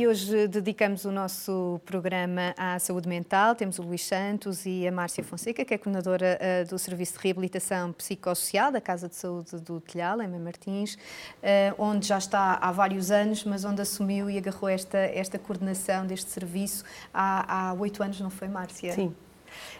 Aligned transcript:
e 0.00 0.06
hoje 0.06 0.48
dedicamos 0.48 1.04
o 1.04 1.12
nosso 1.12 1.78
programa 1.84 2.54
à 2.56 2.78
saúde 2.78 3.06
mental. 3.06 3.54
Temos 3.54 3.78
o 3.78 3.82
Luís 3.82 4.02
Santos 4.02 4.64
e 4.64 4.88
a 4.88 4.90
Márcia 4.90 5.22
Fonseca, 5.22 5.62
que 5.62 5.74
é 5.74 5.76
coordenadora 5.76 6.38
uh, 6.40 6.68
do 6.70 6.78
Serviço 6.78 7.18
de 7.18 7.24
Reabilitação 7.24 7.92
Psicossocial 7.92 8.72
da 8.72 8.80
Casa 8.80 9.10
de 9.10 9.16
Saúde 9.16 9.58
do 9.58 9.78
Telhal, 9.78 10.22
em 10.22 10.28
Martins, 10.38 10.94
uh, 10.94 11.74
onde 11.76 12.06
já 12.06 12.16
está 12.16 12.54
há 12.54 12.72
vários 12.72 13.10
anos, 13.10 13.44
mas 13.44 13.62
onde 13.62 13.82
assumiu 13.82 14.30
e 14.30 14.38
agarrou 14.38 14.70
esta, 14.70 14.96
esta 14.96 15.38
coordenação 15.38 16.06
deste 16.06 16.30
serviço 16.30 16.82
há 17.12 17.76
oito 17.78 18.02
anos, 18.02 18.18
não 18.22 18.30
foi, 18.30 18.48
Márcia? 18.48 18.94
Sim. 18.94 19.14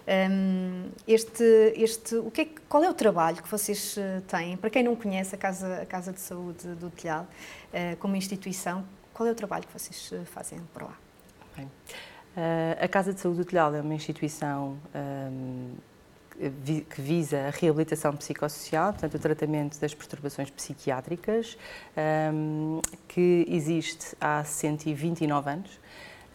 Um, 0.07 0.91
este, 1.09 1.45
este, 1.77 2.17
o 2.17 2.31
que 2.31 2.43
é, 2.43 2.49
qual 2.69 2.85
é 2.85 2.91
o 2.91 2.95
trabalho 2.95 3.43
que 3.43 3.51
vocês 3.51 3.97
têm? 4.27 4.59
Para 4.59 4.69
quem 4.69 4.83
não 4.83 4.95
conhece 4.95 5.35
a 5.35 5.39
Casa, 5.39 5.81
a 5.81 5.87
Casa 5.87 6.13
de 6.13 6.21
Saúde 6.21 6.75
do 6.75 6.91
Telhal 6.91 7.23
uh, 7.23 7.97
como 7.97 8.17
instituição, 8.17 8.85
qual 9.21 9.29
é 9.29 9.33
o 9.33 9.35
trabalho 9.35 9.67
que 9.67 9.79
vocês 9.79 10.11
eh, 10.15 10.25
fazem 10.25 10.59
por 10.73 10.85
lá? 10.85 10.99
Bem, 11.55 11.67
uh, 11.67 12.83
a 12.83 12.89
Casa 12.89 13.13
de 13.13 13.21
Saúde 13.21 13.41
do 13.41 13.45
Telhal 13.45 13.75
é 13.75 13.83
uma 13.83 13.93
instituição 13.93 14.79
um, 14.95 15.75
que 16.89 17.03
visa 17.03 17.49
a 17.49 17.51
reabilitação 17.51 18.17
psicossocial, 18.17 18.95
portanto, 18.95 19.17
o 19.17 19.19
tratamento 19.19 19.79
das 19.79 19.93
perturbações 19.93 20.49
psiquiátricas, 20.49 21.59
um, 22.33 22.81
que 23.07 23.45
existe 23.47 24.17
há 24.19 24.43
129 24.43 25.51
anos. 25.51 25.79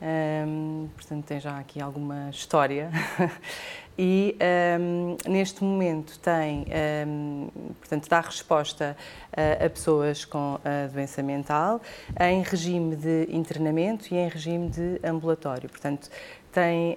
Um, 0.02 0.90
portanto, 0.94 1.26
tem 1.26 1.40
já 1.40 1.58
aqui 1.58 1.82
alguma 1.82 2.30
história. 2.30 2.90
e 3.98 4.36
um, 4.80 5.16
neste 5.30 5.64
momento 5.64 6.20
tem, 6.20 6.66
um, 7.08 7.48
portanto, 7.80 8.10
dá 8.10 8.20
resposta 8.20 8.96
a, 9.32 9.70
pessoas 9.70 10.26
com 10.26 10.60
a 10.64 10.88
doença 10.88 11.24
mental 11.24 11.82
em 12.20 12.42
regime 12.44 12.96
de 12.96 13.28
internamento 13.30 14.14
e 14.14 14.18
em 14.18 14.28
regime 14.28 14.70
de 14.70 15.00
ambulatório. 15.04 15.70
Portanto, 15.70 16.10
tem 16.52 16.96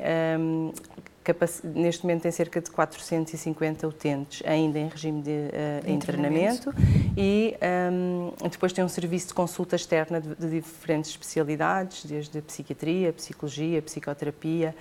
neste 1.65 2.05
momento 2.05 2.23
tem 2.23 2.31
cerca 2.31 2.61
de 2.61 2.71
450 2.71 3.87
utentes 3.87 4.43
ainda 4.47 4.79
em 4.79 4.89
regime 4.89 5.23
de, 5.23 5.31
uh, 5.31 5.85
de 5.85 5.93
internamento. 5.93 6.73
e 7.17 7.57
um, 7.93 8.49
depois 8.49 8.73
tem 8.73 8.85
um 8.85 8.89
serviço 8.89 9.29
de 9.29 9.35
consulta 9.35 9.77
externa 9.77 10.21
de, 10.21 10.35
de 10.35 10.61
diferentes 10.61 11.11
especialidades, 11.11 12.05
desde 12.05 12.41
psiquiatria, 12.43 13.13
psicologia, 13.13 13.83
psicoterapia. 13.83 14.75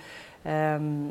Um, 0.80 1.10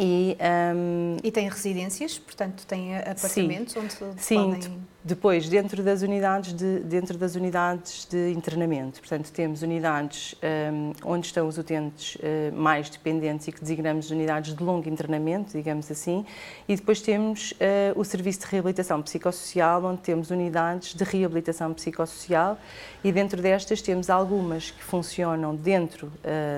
e, 0.00 0.36
um, 0.76 1.16
e 1.24 1.32
tem 1.32 1.48
residências, 1.48 2.18
portanto 2.18 2.64
tem 2.66 2.96
apartamentos 2.96 3.72
sim, 3.72 3.80
onde 3.80 4.22
sim, 4.22 4.36
podem... 4.36 4.78
depois 5.08 5.48
dentro 5.48 5.82
das 5.82 6.02
unidades 6.02 6.52
de 6.52 6.80
dentro 6.80 7.16
das 7.16 7.34
unidades 7.34 8.06
de 8.10 8.30
internamento, 8.32 9.00
portanto 9.00 9.32
temos 9.32 9.62
unidades 9.62 10.34
um, 10.72 10.92
onde 11.02 11.26
estão 11.26 11.48
os 11.48 11.56
utentes 11.56 12.16
uh, 12.16 12.54
mais 12.54 12.90
dependentes 12.90 13.48
e 13.48 13.52
que 13.52 13.60
designamos 13.60 14.10
unidades 14.10 14.54
de 14.54 14.62
longo 14.62 14.86
internamento, 14.86 15.56
digamos 15.56 15.90
assim, 15.90 16.26
e 16.68 16.76
depois 16.76 17.00
temos 17.00 17.52
uh, 17.52 17.98
o 17.98 18.04
serviço 18.04 18.40
de 18.40 18.46
reabilitação 18.46 19.00
psicossocial, 19.00 19.82
onde 19.82 20.02
temos 20.02 20.30
unidades 20.30 20.94
de 20.94 21.04
reabilitação 21.04 21.72
psicossocial 21.72 22.58
e 23.02 23.10
dentro 23.10 23.40
destas 23.40 23.80
temos 23.80 24.10
algumas 24.10 24.70
que 24.70 24.84
funcionam 24.84 25.56
dentro 25.56 26.12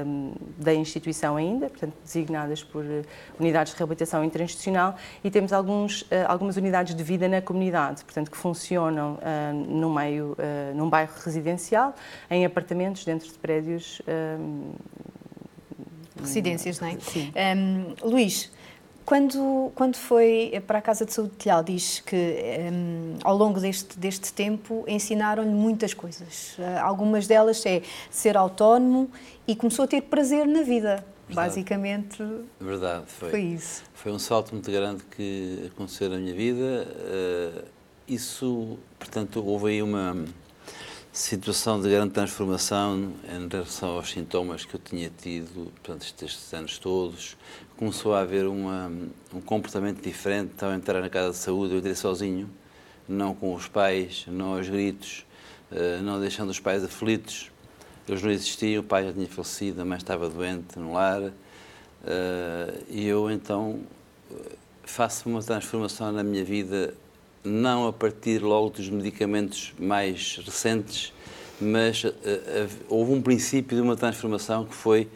um, 0.05 0.33
da 0.59 0.75
instituição 0.75 1.37
ainda, 1.37 1.69
portanto 1.69 1.95
designadas 2.05 2.65
por 2.65 2.85
unidades 3.39 3.73
de 3.73 3.79
reabilitação 3.79 4.25
interinstitucional 4.25 4.97
e 5.23 5.31
temos 5.31 5.53
alguns, 5.53 6.05
eh, 6.11 6.25
algumas 6.27 6.57
unidades 6.57 6.95
de 6.95 7.03
vida 7.03 7.29
na 7.29 7.41
comunidade, 7.41 8.05
portanto, 8.05 8.31
que 8.31 8.40
funcionam 8.41 9.15
uh, 9.15 9.55
no 9.55 9.93
meio, 9.93 10.33
uh, 10.33 10.75
num 10.75 10.89
bairro 10.89 11.13
residencial, 11.25 11.95
em 12.31 12.45
apartamentos 12.45 13.05
dentro 13.05 13.29
de 13.29 13.39
prédios. 13.39 14.01
Residências, 16.21 16.81
não 16.81 16.89
é? 16.89 16.99
Sim. 17.01 17.33
Um, 17.35 18.09
Luís, 18.09 18.51
quando, 19.11 19.73
quando 19.75 19.97
foi 19.97 20.63
para 20.67 20.79
a 20.79 20.83
Casa 20.83 21.05
de 21.05 21.13
Saúde 21.13 21.33
de 21.33 21.39
Telhal, 21.39 21.65
diz 21.65 22.01
que 22.01 22.17
um, 22.73 23.17
ao 23.25 23.37
longo 23.37 23.59
deste, 23.59 23.99
deste 23.99 24.33
tempo 24.33 24.85
ensinaram-lhe 24.87 25.51
muitas 25.51 25.95
coisas. 25.95 26.57
Uh, 26.59 26.79
algumas 26.81 27.27
delas 27.27 27.65
é 27.67 27.83
ser 28.11 28.37
autónomo 28.37 29.11
e 29.49 29.57
começou 29.57 29.85
a 29.85 29.89
ter 29.89 30.03
prazer 30.03 30.47
na 30.47 30.63
vida. 30.63 31.05
Verdade. 31.27 31.49
Basicamente, 31.49 32.23
Verdade, 32.61 33.05
foi. 33.07 33.31
foi 33.31 33.41
isso. 33.41 33.83
Foi 33.95 34.13
um 34.13 34.19
salto 34.19 34.53
muito 34.53 34.71
grande 34.71 35.03
que 35.05 35.71
aconteceu 35.73 36.09
na 36.09 36.17
minha 36.17 36.35
vida. 36.35 36.87
Uh, 36.89 37.80
isso, 38.15 38.79
portanto, 38.99 39.45
houve 39.45 39.71
aí 39.71 39.83
uma 39.83 40.17
situação 41.13 41.81
de 41.81 41.89
grande 41.89 42.13
transformação 42.13 43.13
em 43.25 43.49
relação 43.49 43.91
aos 43.91 44.11
sintomas 44.11 44.65
que 44.65 44.75
eu 44.75 44.81
tinha 44.81 45.11
tido 45.11 45.73
portanto, 45.83 46.03
estes 46.03 46.53
anos 46.53 46.79
todos. 46.79 47.37
Começou 47.77 48.15
a 48.15 48.21
haver 48.21 48.47
uma, 48.47 48.91
um 49.33 49.41
comportamento 49.41 50.03
diferente. 50.03 50.53
Estava 50.53 50.73
a 50.73 50.77
entrar 50.77 51.01
na 51.01 51.09
casa 51.09 51.31
de 51.31 51.37
saúde, 51.37 51.73
eu 51.73 51.79
entrei 51.79 51.95
sozinho, 51.95 52.49
não 53.09 53.35
com 53.35 53.55
os 53.55 53.69
pais, 53.69 54.25
não 54.29 54.57
aos 54.57 54.69
gritos, 54.69 55.25
uh, 55.73 56.03
não 56.03 56.21
deixando 56.21 56.51
os 56.51 56.61
pais 56.61 56.85
aflitos 56.85 57.51
eles 58.11 58.23
não 58.23 58.31
existiam, 58.31 58.81
o 58.81 58.85
pai 58.85 59.05
já 59.05 59.13
tinha 59.13 59.29
falecido, 59.29 59.83
a 59.83 59.85
mãe 59.85 59.97
estava 59.97 60.29
doente 60.29 60.79
no 60.79 60.95
lar, 60.95 61.23
uh, 61.23 61.33
e 62.89 63.07
eu 63.07 63.31
então 63.31 63.81
faço 64.83 65.29
uma 65.29 65.41
transformação 65.43 66.11
na 66.11 66.23
minha 66.23 66.45
vida, 66.45 66.95
não 67.43 67.87
a 67.87 67.93
partir 67.93 68.43
logo 68.43 68.71
dos 68.71 68.89
medicamentos 68.89 69.73
mais 69.79 70.41
recentes, 70.45 71.13
mas 71.61 72.05
uh, 72.05 72.09
uh, 72.09 72.69
houve 72.89 73.13
um 73.13 73.23
princípio 73.23 73.77
de 73.77 73.83
uma 73.83 73.97
transformação 73.97 74.65
que 74.65 74.75
foi 74.75 75.09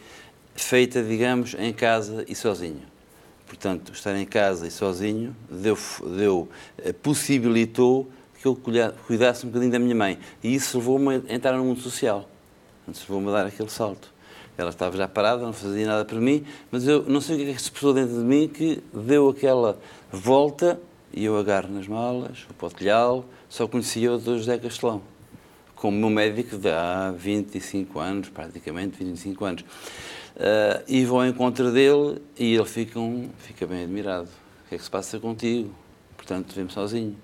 feita, 0.55 1.03
digamos, 1.03 1.55
em 1.59 1.73
casa 1.73 2.25
e 2.29 2.35
sozinho. 2.35 2.83
Portanto, 3.47 3.93
estar 3.93 4.17
em 4.17 4.27
casa 4.27 4.67
e 4.67 4.71
sozinho 4.71 5.35
deu, 5.51 5.79
deu 6.17 6.49
possibilitou 7.03 8.11
que 8.41 8.49
eu 8.49 8.59
cuidasse 9.07 9.47
um 9.47 9.49
bocadinho 9.49 9.73
da 9.73 9.79
minha 9.79 9.95
mãe. 9.95 10.19
E 10.43 10.55
isso 10.55 10.77
levou-me 10.79 11.23
a 11.29 11.35
entrar 11.35 11.57
no 11.57 11.65
mundo 11.65 11.81
social. 11.81 12.29
Antes 12.87 13.03
vou-me 13.05 13.31
dar 13.31 13.47
aquele 13.47 13.71
salto. 13.71 14.13
Ela 14.57 14.71
estava 14.71 14.97
já 14.97 15.09
parada, 15.09 15.43
não 15.43 15.53
fazia 15.53 15.87
nada 15.87 16.05
por 16.05 16.21
mim, 16.21 16.45
mas 16.71 16.87
eu 16.87 17.03
não 17.05 17.21
sei 17.21 17.37
o 17.37 17.39
que 17.39 17.51
é 17.51 17.55
que 17.55 17.63
se 17.63 17.71
passou 17.71 17.95
dentro 17.95 18.15
de 18.15 18.23
mim 18.23 18.47
que 18.47 18.83
deu 18.93 19.29
aquela 19.29 19.79
volta 20.13 20.79
e 21.15 21.25
eu 21.25 21.39
agarro 21.39 21.73
nas 21.73 21.87
malas, 21.87 22.45
o 22.51 22.55
potelhal, 22.55 23.25
só 23.49 23.69
conhecia 23.69 24.13
o 24.13 24.19
Dr. 24.19 24.37
José 24.37 24.59
Castelão, 24.59 25.01
como 25.77 25.97
meu 25.97 26.11
médico 26.11 26.59
de 26.59 26.69
há 26.69 27.15
25 27.17 28.01
anos, 28.01 28.29
praticamente 28.29 29.03
25 29.03 29.45
anos. 29.45 29.63
Uh, 29.63 30.83
e 30.89 31.05
vou 31.05 31.21
ao 31.21 31.27
encontro 31.27 31.71
dele 31.71 32.21
e 32.37 32.55
ele 32.55 32.65
fica, 32.65 32.99
um, 32.99 33.31
fica 33.39 33.65
bem 33.65 33.85
admirado. 33.85 34.29
O 34.65 34.69
que 34.69 34.75
é 34.75 34.79
que 34.79 34.83
se 34.83 34.91
passa 34.91 35.21
contigo? 35.21 35.73
Portanto, 36.17 36.53
vem-me 36.53 36.73
sozinho. 36.73 37.17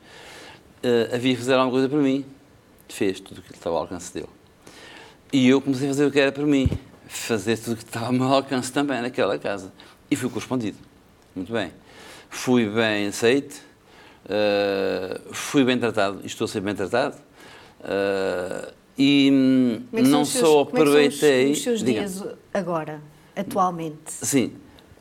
Uh, 0.85 1.13
havia 1.13 1.35
que 1.35 1.41
fazer 1.41 1.55
alguma 1.55 1.73
coisa 1.73 1.89
para 1.89 1.99
mim. 1.99 2.25
Fez 2.89 3.19
tudo 3.19 3.39
o 3.39 3.43
que 3.43 3.53
estava 3.53 3.75
ao 3.75 3.83
alcance 3.83 4.15
dele. 4.15 4.29
E 5.33 5.49
eu 5.49 5.61
comecei 5.61 5.89
a 5.89 5.91
fazer 5.91 6.07
o 6.07 6.11
que 6.13 6.21
era 6.21 6.31
para 6.31 6.47
mim, 6.47 6.69
fazer 7.09 7.59
tudo 7.59 7.73
o 7.73 7.77
que 7.77 7.83
estava 7.83 8.07
ao 8.07 8.13
meu 8.13 8.29
alcance 8.29 8.73
também 8.73 9.03
naquela 9.03 9.37
casa. 9.37 9.73
E 10.09 10.15
fui 10.15 10.29
correspondido. 10.29 10.79
Muito 11.35 11.53
bem. 11.53 11.73
Fui 12.29 12.69
bem 12.69 13.09
aceite, 13.09 13.61
uh, 14.27 15.35
fui 15.35 15.65
bem 15.65 15.79
tratado, 15.79 16.21
estou 16.25 16.45
a 16.45 16.49
ser 16.49 16.61
bem 16.61 16.75
tratado. 16.75 17.17
Uh, 17.81 18.73
e 18.99 19.81
é 19.93 20.03
não 20.03 20.25
só 20.25 20.41
seus, 20.41 20.69
aproveitei. 20.69 21.45
Como 21.45 21.49
é 21.49 21.53
os, 21.53 21.59
os 21.59 21.63
seus 21.63 21.83
dias 21.83 22.25
agora, 22.53 23.01
atualmente? 23.35 23.99
Sim. 24.07 24.53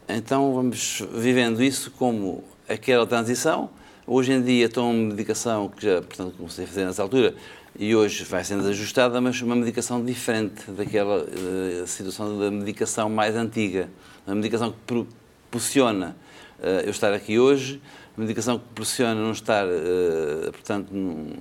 Então 0.07 0.53
vamos 0.53 1.03
vivendo 1.13 1.61
isso 1.61 1.91
como 1.91 2.43
aquela 2.67 3.05
transição. 3.05 3.69
Hoje 4.07 4.33
em 4.33 4.41
dia 4.41 4.65
estou 4.65 4.89
uma 4.89 5.09
medicação 5.09 5.69
que 5.69 5.85
já, 5.85 6.01
portanto, 6.01 6.33
comecei 6.37 6.65
a 6.65 6.67
fazer 6.67 6.85
nessa 6.85 7.03
altura, 7.03 7.35
e 7.77 7.95
hoje 7.95 8.23
vai 8.23 8.43
sendo 8.43 8.67
ajustada, 8.67 9.21
mas 9.21 9.39
uma 9.41 9.55
medicação 9.55 10.03
diferente 10.03 10.71
daquela 10.71 11.23
uh, 11.23 11.85
situação 11.85 12.39
da 12.39 12.49
medicação 12.49 13.09
mais 13.09 13.35
antiga. 13.35 13.89
Uma 14.25 14.35
medicação 14.35 14.71
que 14.71 14.77
proporciona 14.87 16.15
uh, 16.59 16.65
eu 16.85 16.89
estar 16.89 17.13
aqui 17.13 17.37
hoje, 17.37 17.79
uma 18.19 18.25
medicação 18.25 18.59
que 18.59 18.65
proporciona 18.65 19.15
não 19.15 19.31
estar, 19.31 19.65
uh, 19.65 20.51
portanto, 20.51 20.91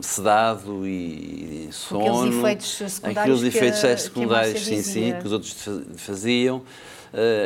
sedado 0.01 0.87
e, 0.87 1.67
e 1.67 1.73
sono. 1.73 2.29
Aqueles 2.29 2.39
efeitos 2.39 2.93
secundários. 2.93 3.19
Aqueles 3.19 3.43
efeitos 3.43 3.81
que, 3.81 3.97
secundários, 3.99 4.65
sim, 4.65 4.83
sim, 4.83 5.15
que 5.19 5.27
os 5.27 5.33
outros 5.33 5.69
faziam. 5.97 6.63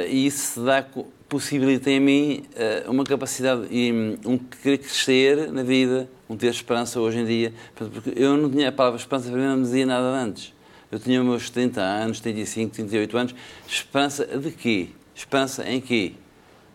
e 0.09 0.27
isso 0.27 0.63
dá 0.63 0.85
possibilita 1.31 1.91
em 1.91 1.99
mim 1.99 2.45
uma 2.87 3.05
capacidade 3.05 3.67
e 3.71 4.19
um 4.27 4.37
querer 4.37 4.77
crescer 4.77 5.51
na 5.51 5.63
vida, 5.63 6.07
um 6.29 6.37
ter 6.37 6.49
esperança 6.49 7.01
hoje 7.01 7.21
em 7.21 7.25
dia. 7.25 7.55
Porque 7.75 8.13
eu 8.15 8.37
não 8.37 8.51
tinha 8.51 8.69
a 8.69 8.73
palavra 8.73 9.01
esperança, 9.01 9.31
para 9.31 9.39
mim 9.39 9.47
não 9.47 9.57
me 9.57 9.63
dizia 9.63 9.87
nada 9.87 10.09
antes. 10.09 10.53
Eu 10.91 10.99
tinha 10.99 11.25
meus 11.25 11.49
30 11.49 11.81
anos, 11.81 12.21
35, 12.21 12.75
38 12.75 13.17
anos. 13.17 13.35
Esperança 13.67 14.27
de 14.27 14.51
quê? 14.51 14.91
Esperança 15.15 15.67
em 15.67 15.81
quê? 15.81 16.13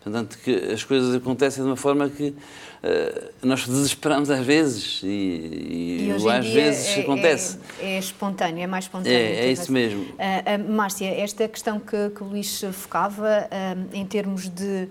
Portanto, 0.08 0.38
que 0.42 0.72
as 0.72 0.82
coisas 0.82 1.14
acontecem 1.14 1.62
de 1.62 1.68
uma 1.68 1.76
forma 1.76 2.08
que 2.08 2.28
uh, 2.28 3.28
nós 3.42 3.66
desesperamos 3.66 4.30
às 4.30 4.44
vezes 4.44 5.02
e, 5.02 5.06
e, 5.06 6.06
e 6.08 6.30
às 6.30 6.46
vezes 6.46 6.96
é, 6.96 7.00
acontece. 7.00 7.58
É, 7.78 7.96
é, 7.96 7.98
espontâneo, 7.98 8.62
é 8.62 8.66
mais 8.66 8.86
espontâneo. 8.86 9.16
É, 9.16 9.46
é 9.46 9.52
isso 9.52 9.70
mesmo. 9.70 10.02
Uh, 10.02 10.14
uh, 10.14 10.72
Márcia, 10.72 11.08
esta 11.08 11.46
questão 11.46 11.78
que, 11.78 12.10
que 12.10 12.22
o 12.22 12.26
Luís 12.26 12.64
focava 12.72 13.48
em 13.92 14.06
termos 14.06 14.48
de 14.48 14.88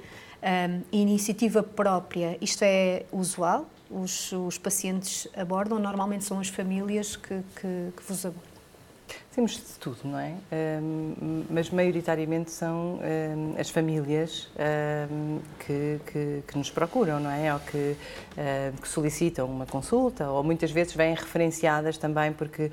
iniciativa 0.91 1.63
própria, 1.63 2.37
isto 2.39 2.63
é 2.63 3.03
usual? 3.11 3.67
Os, 3.89 4.31
os 4.33 4.57
pacientes 4.57 5.27
abordam? 5.35 5.79
Normalmente 5.79 6.23
são 6.23 6.39
as 6.39 6.49
famílias 6.49 7.15
que, 7.15 7.41
que, 7.55 7.91
que 7.95 8.03
vos 8.07 8.25
abordam? 8.25 8.56
Temos 9.37 9.51
de 9.51 9.79
tudo, 9.79 9.99
não 10.03 10.17
é? 10.17 10.33
Um, 10.81 11.43
mas 11.51 11.69
maioritariamente 11.69 12.49
são 12.49 12.95
um, 12.95 13.53
as 13.59 13.69
famílias 13.69 14.49
um, 15.11 15.39
que, 15.59 15.99
que, 16.11 16.43
que, 16.47 16.57
nos 16.57 16.71
procuram, 16.71 17.19
não 17.19 17.29
é? 17.29 17.53
Ou 17.53 17.59
que, 17.59 17.95
que, 18.81 18.87
solicitam 18.87 19.45
uma 19.45 19.67
consulta, 19.67 20.27
ou 20.27 20.43
muitas 20.43 20.71
vezes 20.71 20.95
vêm 20.95 21.13
referenciadas 21.13 21.99
também, 21.99 22.33
porque 22.33 22.63
uh, 22.63 22.71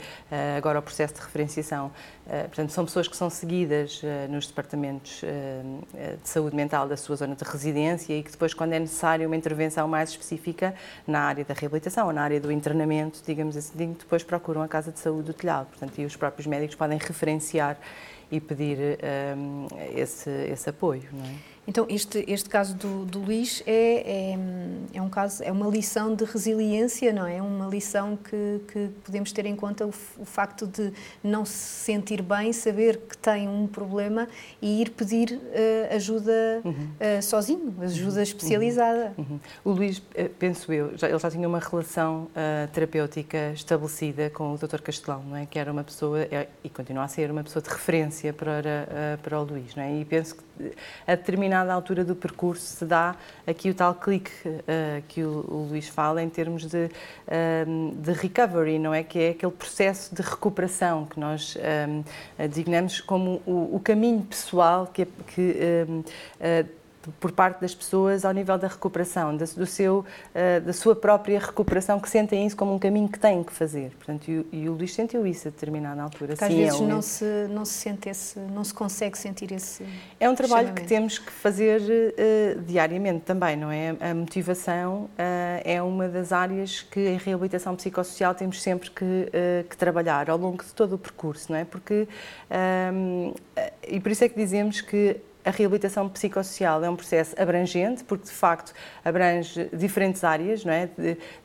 agora 0.56 0.78
o 0.78 0.82
processo 0.82 1.12
de 1.12 1.20
referenciação, 1.20 1.88
uh, 1.88 2.30
portanto, 2.44 2.70
são 2.70 2.86
pessoas 2.86 3.08
que 3.08 3.16
são 3.16 3.28
seguidas 3.28 4.02
uh, 4.02 4.32
nos 4.32 4.46
departamentos 4.46 5.20
de 5.20 6.28
saúde 6.28 6.56
mental 6.56 6.88
da 6.88 6.96
sua 6.96 7.16
zona 7.16 7.36
de 7.36 7.44
residência 7.44 8.14
e 8.14 8.22
que 8.22 8.30
depois, 8.30 8.54
quando 8.54 8.72
é 8.72 8.78
necessário 8.78 9.26
uma 9.26 9.36
intervenção 9.36 9.86
mais 9.86 10.10
específica 10.10 10.74
na 11.06 11.20
área 11.20 11.44
da 11.44 11.52
reabilitação 11.52 12.06
ou 12.06 12.12
na 12.12 12.22
área 12.22 12.40
do 12.40 12.50
internamento, 12.50 13.22
digamos 13.26 13.54
assim, 13.54 13.92
depois 13.92 14.22
procuram 14.22 14.62
a 14.62 14.68
Casa 14.68 14.90
de 14.90 14.98
Saúde 14.98 15.24
do 15.24 15.34
Telhado, 15.34 15.66
portanto, 15.66 15.98
e 15.98 16.06
os 16.06 16.16
próprios 16.24 16.46
médicos 16.46 16.74
podem 16.74 16.96
referenciar 16.96 17.78
e 18.32 18.40
pedir 18.40 18.78
um, 19.36 19.66
esse, 19.94 20.30
esse 20.30 20.70
apoio. 20.70 21.04
Não 21.12 21.24
é? 21.24 21.34
Então, 21.66 21.86
este, 21.88 22.24
este 22.26 22.48
caso 22.48 22.74
do, 22.74 23.04
do 23.04 23.18
Luís 23.20 23.62
é, 23.66 24.32
é, 24.32 24.38
caso, 25.14 25.42
é 25.42 25.52
uma 25.52 25.68
lição 25.68 26.14
de 26.14 26.24
resiliência, 26.24 27.12
não 27.12 27.26
é? 27.26 27.40
Uma 27.40 27.66
lição 27.66 28.16
que, 28.16 28.60
que 28.72 28.90
podemos 29.04 29.30
ter 29.32 29.46
em 29.46 29.54
conta 29.54 29.86
o, 29.86 29.92
o, 30.18 30.24
facto 30.24 30.66
de 30.66 30.92
não 31.22 31.44
se 31.44 31.52
sentir 31.52 32.20
bem, 32.20 32.52
saber 32.52 32.98
que 32.98 33.16
tem 33.16 33.48
um 33.48 33.66
problema 33.66 34.28
e 34.60 34.82
ir 34.82 34.90
pedir 34.90 35.32
uh, 35.32 35.94
ajuda 35.94 36.60
uhum. 36.64 36.72
uh, 36.72 37.22
sozinho, 37.22 37.74
ajuda 37.80 38.16
uhum. 38.16 38.22
especializada. 38.22 39.14
Uhum. 39.16 39.40
O 39.64 39.70
Luís, 39.70 40.02
eh, 40.14 40.28
penso 40.38 40.72
eu, 40.72 40.96
já, 40.98 41.08
ele 41.08 41.18
já 41.18 41.30
tinha 41.30 41.48
uma 41.48 41.60
relação 41.60 42.24
uh, 42.24 42.68
terapêutica 42.72 43.52
estabelecida 43.52 44.30
com 44.30 44.52
o 44.52 44.58
Dr. 44.58 44.80
Castelão, 44.80 45.22
não 45.22 45.36
é? 45.36 45.46
Que 45.46 45.58
era 45.58 45.70
uma 45.70 45.84
pessoa, 45.84 46.20
é, 46.22 46.48
e 46.62 46.68
continua 46.68 47.04
a 47.04 47.08
ser, 47.08 47.30
uma 47.30 47.44
pessoa 47.44 47.62
de 47.62 47.68
referência 47.68 48.32
para, 48.32 49.18
para 49.22 49.40
o 49.40 49.44
Luís, 49.44 49.74
não 49.76 49.82
é? 49.84 50.00
E 50.00 50.04
penso 50.04 50.36
que 50.36 50.42
a 51.06 51.14
determinada 51.14 51.72
altura 51.72 52.04
do 52.04 52.14
percurso 52.14 52.64
se 52.64 52.84
dá 52.84 53.16
aqui 53.46 53.70
o 53.70 53.74
tal 53.74 53.94
clique 53.94 54.30
uh, 54.46 55.02
que 55.08 55.22
o, 55.22 55.44
o, 55.48 55.66
Luís 55.70 55.88
fala 55.88 56.22
em 56.22 56.28
termos 56.28 56.66
de, 56.66 56.86
uh, 56.86 57.94
de 57.96 58.12
recovery, 58.12 58.78
não 58.78 58.94
é? 58.94 59.02
Que 59.02 59.18
é 59.18 59.30
aquele 59.30 59.52
processo 59.52 60.14
de 60.14 60.22
recuperação 60.22 61.06
que 61.06 61.18
nós 61.18 61.56
um, 61.88 62.04
designamos 62.48 63.00
como 63.00 63.42
o, 63.46 63.76
o, 63.76 63.80
caminho 63.80 64.22
pessoal 64.22 64.86
que, 64.86 65.06
que 65.34 65.56
um, 65.88 66.00
uh, 66.00 66.83
por 67.20 67.32
parte 67.32 67.60
das 67.60 67.74
pessoas 67.74 68.24
ao 68.24 68.32
nível 68.32 68.56
da 68.58 68.68
recuperação, 68.68 69.36
da, 69.36 69.44
do 69.44 69.66
seu, 69.66 69.98
uh, 69.98 70.60
da 70.60 70.72
sua 70.72 70.94
própria 70.94 71.38
recuperação, 71.38 72.00
que 72.00 72.08
sentem 72.08 72.46
isso 72.46 72.56
como 72.56 72.74
um 72.74 72.78
caminho 72.78 73.08
que 73.08 73.18
têm 73.18 73.42
que 73.42 73.52
fazer. 73.52 73.90
Portanto, 73.96 74.28
e, 74.28 74.46
e 74.52 74.68
o 74.68 74.74
Luís 74.74 74.94
sentiu 74.94 75.26
isso 75.26 75.48
a 75.48 75.50
determinada 75.50 76.02
altura. 76.02 76.36
Sim, 76.36 76.44
às 76.44 76.54
vezes 76.54 76.80
é 76.80 76.84
não, 76.84 77.02
se, 77.02 77.24
não 77.50 77.64
se 77.64 77.72
sente 77.74 78.08
esse, 78.08 78.38
não 78.38 78.64
se 78.64 78.74
consegue 78.74 79.16
sentir 79.18 79.52
esse 79.52 79.84
É 80.18 80.28
um 80.28 80.34
trabalho 80.34 80.72
que 80.72 80.84
temos 80.84 81.18
que 81.18 81.30
fazer 81.30 81.80
uh, 81.80 82.62
diariamente 82.62 83.20
também, 83.24 83.56
não 83.56 83.70
é? 83.70 83.96
A 84.00 84.14
motivação 84.14 85.04
uh, 85.04 85.10
é 85.64 85.82
uma 85.82 86.08
das 86.08 86.32
áreas 86.32 86.82
que 86.82 87.00
em 87.00 87.16
reabilitação 87.16 87.74
psicossocial 87.76 88.34
temos 88.34 88.62
sempre 88.62 88.90
que, 88.90 89.04
que 89.68 89.76
trabalhar 89.76 90.30
ao 90.30 90.38
longo 90.38 90.62
de 90.62 90.72
todo 90.72 90.94
o 90.94 90.98
percurso, 90.98 91.52
não 91.52 91.58
é? 91.58 91.64
Porque, 91.64 92.08
um, 92.92 93.34
e 93.86 94.00
por 94.00 94.10
isso 94.10 94.24
é 94.24 94.28
que 94.28 94.36
dizemos 94.36 94.80
que 94.80 95.20
a 95.44 95.50
reabilitação 95.50 96.08
psicossocial 96.08 96.82
é 96.82 96.88
um 96.88 96.96
processo 96.96 97.34
abrangente, 97.40 98.02
porque 98.04 98.24
de 98.24 98.30
facto 98.30 98.72
abrange 99.04 99.68
diferentes 99.72 100.24
áreas, 100.24 100.64
não 100.64 100.72
é? 100.72 100.88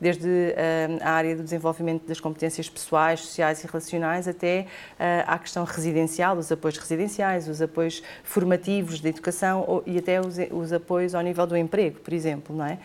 desde 0.00 0.26
uh, 0.26 0.98
a 1.02 1.10
área 1.10 1.36
do 1.36 1.42
desenvolvimento 1.42 2.06
das 2.06 2.18
competências 2.18 2.68
pessoais, 2.68 3.20
sociais 3.20 3.62
e 3.62 3.66
relacionais 3.66 4.26
até 4.26 4.66
uh, 4.92 5.24
à 5.26 5.38
questão 5.38 5.64
residencial, 5.64 6.36
os 6.36 6.50
apoios 6.50 6.78
residenciais, 6.78 7.46
os 7.48 7.60
apoios 7.60 8.02
formativos 8.24 9.00
de 9.00 9.08
educação 9.08 9.82
e 9.86 9.98
até 9.98 10.18
os 10.20 10.72
apoios 10.72 11.14
ao 11.14 11.22
nível 11.22 11.46
do 11.46 11.56
emprego, 11.56 12.00
por 12.00 12.14
exemplo, 12.14 12.56
não 12.56 12.64
é? 12.64 12.78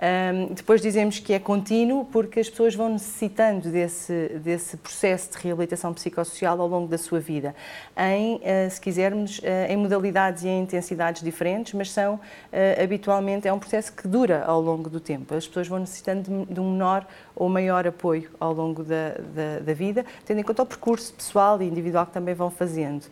Um, 0.00 0.54
depois 0.54 0.80
dizemos 0.80 1.18
que 1.18 1.34
é 1.34 1.38
contínuo 1.38 2.06
porque 2.06 2.40
as 2.40 2.48
pessoas 2.48 2.74
vão 2.74 2.88
necessitando 2.88 3.68
desse, 3.70 4.30
desse 4.42 4.78
processo 4.78 5.30
de 5.32 5.44
reabilitação 5.44 5.92
psicossocial 5.92 6.58
ao 6.58 6.66
longo 6.66 6.88
da 6.88 6.96
sua 6.96 7.20
vida, 7.20 7.54
em, 7.98 8.36
uh, 8.36 8.70
se 8.70 8.80
quisermos, 8.80 9.40
uh, 9.40 9.42
em 9.68 9.76
modalidades 9.76 10.42
e 10.44 10.48
em 10.48 10.62
intensidades 10.62 11.22
diferentes, 11.22 11.74
mas 11.74 11.90
são, 11.90 12.14
uh, 12.14 12.82
habitualmente, 12.82 13.46
é 13.46 13.52
um 13.52 13.58
processo 13.58 13.92
que 13.92 14.08
dura 14.08 14.42
ao 14.46 14.58
longo 14.58 14.88
do 14.88 15.00
tempo. 15.00 15.34
As 15.34 15.46
pessoas 15.46 15.68
vão 15.68 15.80
necessitando 15.80 16.22
de, 16.22 16.54
de 16.54 16.60
um 16.60 16.72
menor 16.72 17.06
ou 17.36 17.50
maior 17.50 17.86
apoio 17.86 18.30
ao 18.40 18.54
longo 18.54 18.82
da, 18.82 19.10
da, 19.34 19.58
da 19.60 19.74
vida, 19.74 20.06
tendo 20.24 20.40
em 20.40 20.42
conta 20.42 20.62
o 20.62 20.66
percurso 20.66 21.12
pessoal 21.12 21.60
e 21.60 21.66
individual 21.66 22.06
que 22.06 22.12
também 22.12 22.34
vão 22.34 22.50
fazendo. 22.50 23.04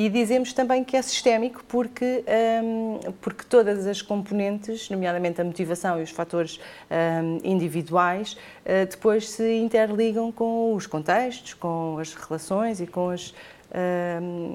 E 0.00 0.08
dizemos 0.08 0.54
também 0.54 0.82
que 0.82 0.96
é 0.96 1.02
sistémico 1.02 1.62
porque, 1.68 2.24
um, 2.64 3.12
porque 3.20 3.44
todas 3.44 3.86
as 3.86 4.00
componentes, 4.00 4.88
nomeadamente 4.88 5.42
a 5.42 5.44
motivação 5.44 6.00
e 6.00 6.02
os 6.02 6.08
fatores 6.08 6.58
um, 6.90 7.38
individuais, 7.44 8.32
uh, 8.32 8.88
depois 8.88 9.28
se 9.28 9.58
interligam 9.58 10.32
com 10.32 10.74
os 10.74 10.86
contextos, 10.86 11.52
com 11.52 11.98
as 11.98 12.14
relações 12.14 12.80
e 12.80 12.86
com 12.86 13.10
as, 13.10 13.34
um, 14.22 14.54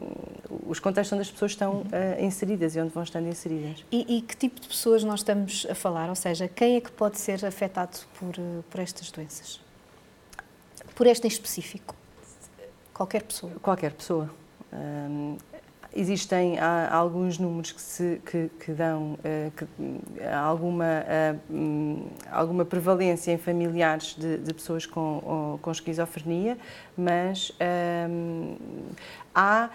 os 0.65 0.80
contextos 0.80 1.13
onde 1.13 1.21
as 1.21 1.30
pessoas 1.30 1.51
estão 1.51 1.81
uh, 1.81 2.24
inseridas 2.24 2.75
e 2.75 2.80
onde 2.80 2.89
vão 2.89 3.03
estando 3.03 3.27
inseridas. 3.27 3.86
E, 3.91 4.18
e, 4.18 4.21
que 4.24 4.36
tipo 4.36 4.59
de 4.59 4.68
pessoas 4.68 5.03
nós 5.03 5.19
estamos 5.19 5.68
a 5.69 5.75
falar? 5.75 6.09
Ou 6.09 6.15
seja, 6.15 6.48
quem 6.48 6.75
é 6.75 6.81
que 6.81 6.91
pode 6.91 7.19
ser 7.19 7.45
afetado 7.45 8.00
por, 8.19 8.33
eh, 8.36 8.63
por 8.68 8.80
estas 8.80 9.12
doenças? 9.12 9.62
Por 10.95 11.06
esta 11.06 11.27
em 11.27 11.30
específico? 11.30 11.95
Qualquer 12.91 13.21
pessoa? 13.21 13.51
Qualquer 13.62 13.91
pessoa. 13.94 14.27
Um, 14.73 15.38
existem 15.95 16.59
há, 16.59 16.94
alguns 16.94 17.39
números 17.39 17.71
que, 17.71 17.81
se, 17.81 18.21
que, 18.25 18.50
que 18.59 18.71
dão 18.73 19.13
uh, 19.13 19.51
que, 19.51 19.65
alguma, 20.33 21.06
uh, 21.50 22.09
alguma 22.31 22.65
prevalência 22.65 23.31
em 23.31 23.38
familiares 23.38 24.15
de, 24.15 24.38
de 24.38 24.53
pessoas 24.53 24.85
com, 24.85 25.57
com 25.62 25.72
esquizofrenia, 25.72 26.57
mas 26.98 27.51
um, 28.10 28.55
há 29.34 29.69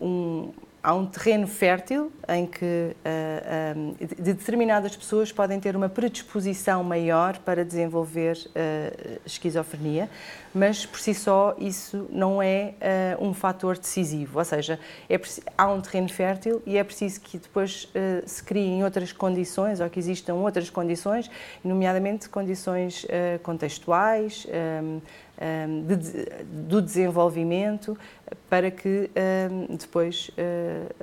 um, 0.00 0.50
há 0.82 0.94
um 0.94 1.06
terreno 1.06 1.46
fértil 1.46 2.10
em 2.28 2.46
que 2.46 2.64
uh, 2.64 4.06
de 4.06 4.32
determinadas 4.32 4.96
pessoas 4.96 5.30
podem 5.30 5.60
ter 5.60 5.76
uma 5.76 5.88
predisposição 5.88 6.82
maior 6.82 7.38
para 7.38 7.64
desenvolver 7.64 8.36
uh, 8.36 9.20
esquizofrenia, 9.24 10.08
mas 10.54 10.86
por 10.86 10.98
si 10.98 11.12
só 11.14 11.54
isso 11.58 12.08
não 12.10 12.42
é 12.42 12.74
uh, 13.18 13.24
um 13.24 13.34
fator 13.34 13.76
decisivo, 13.76 14.38
ou 14.38 14.44
seja, 14.44 14.78
é, 15.08 15.20
há 15.56 15.68
um 15.68 15.80
terreno 15.80 16.08
fértil 16.08 16.62
e 16.64 16.78
é 16.78 16.84
preciso 16.84 17.20
que 17.20 17.38
depois 17.38 17.88
se 18.26 18.42
criem 18.42 18.82
outras 18.82 19.12
condições 19.12 19.80
ou 19.80 19.88
que 19.88 19.98
existam 19.98 20.34
outras 20.34 20.70
condições, 20.70 21.30
nomeadamente 21.62 22.28
condições 22.28 23.06
contextuais, 23.42 24.46
um, 25.40 25.86
de, 25.86 25.96
do 26.68 26.82
desenvolvimento 26.82 27.96
para 28.48 28.70
que 28.70 29.10
um, 29.50 29.76
depois 29.76 30.30
uh, 30.30 30.34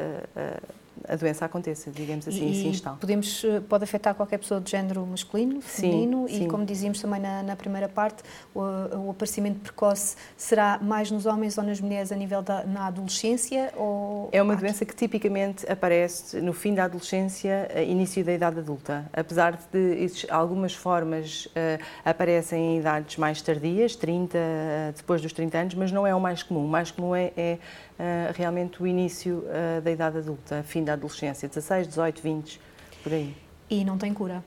uh, 0.01 0.76
a 1.07 1.15
doença 1.15 1.45
aconteça, 1.45 1.91
digamos 1.91 2.27
assim, 2.27 2.51
e, 2.51 2.55
se 2.55 2.67
instale. 2.67 2.97
Podemos, 2.99 3.43
eh, 3.43 3.59
pode 3.61 3.83
afetar 3.83 4.15
qualquer 4.15 4.37
pessoa 4.37 4.59
de 4.59 4.69
género 4.69 5.05
masculino, 5.05 5.61
feminino, 5.61 6.27
sim, 6.27 6.35
sim. 6.35 6.45
e 6.45 6.47
como 6.47 6.65
dizíamos 6.65 7.01
também 7.01 7.19
na, 7.19 7.43
na 7.43 7.55
primeira 7.55 7.89
parte, 7.89 8.23
o, 8.53 8.61
o, 8.61 9.11
aparecimento 9.11 9.59
precoce 9.59 10.15
será 10.35 10.79
mais 10.81 11.11
nos 11.11 11.25
homens 11.25 11.57
ou 11.57 11.63
nas 11.63 11.79
mulheres 11.79 12.11
a 12.11 12.15
nível 12.15 12.41
da 12.41 12.63
na 12.65 12.87
adolescência? 12.87 13.73
Ou... 13.75 14.29
É 14.31 14.41
uma 14.41 14.55
doença 14.55 14.85
que 14.85 14.95
tipicamente 14.95 15.69
aparece 15.71 16.41
no 16.41 16.53
fim 16.53 16.73
da 16.73 16.85
adolescência, 16.85 17.69
início 17.83 18.23
da 18.23 18.33
idade 18.33 18.59
adulta. 18.59 19.09
Apesar 19.13 19.57
de 19.71 20.09
algumas 20.29 20.73
formas 20.73 21.45
uh, 21.47 21.83
aparecem 22.03 22.75
em 22.75 22.79
idades 22.79 23.17
mais 23.17 23.41
tardias, 23.41 23.95
30, 23.95 24.37
uh, 24.37 24.93
depois 24.95 25.21
dos 25.21 25.33
30 25.33 25.57
anos, 25.57 25.73
mas 25.75 25.91
não 25.91 26.05
é 26.05 26.13
o 26.13 26.19
mais 26.19 26.43
comum. 26.43 26.65
O 26.65 26.67
mais 26.67 26.91
comum 26.91 27.15
é, 27.15 27.31
é 27.35 27.59
uh, 27.99 28.33
realmente 28.33 28.81
o 28.81 28.87
início 28.87 29.43
da 29.83 29.91
idade 29.91 30.17
adulta, 30.17 30.63
fim 30.63 30.83
da 30.87 30.93
adolescência, 30.93 31.47
16, 31.47 31.87
18, 31.87 32.21
20, 32.21 32.61
por 33.03 33.13
aí. 33.13 33.35
E 33.69 33.83
não 33.83 33.97
tem 33.97 34.13
cura? 34.13 34.43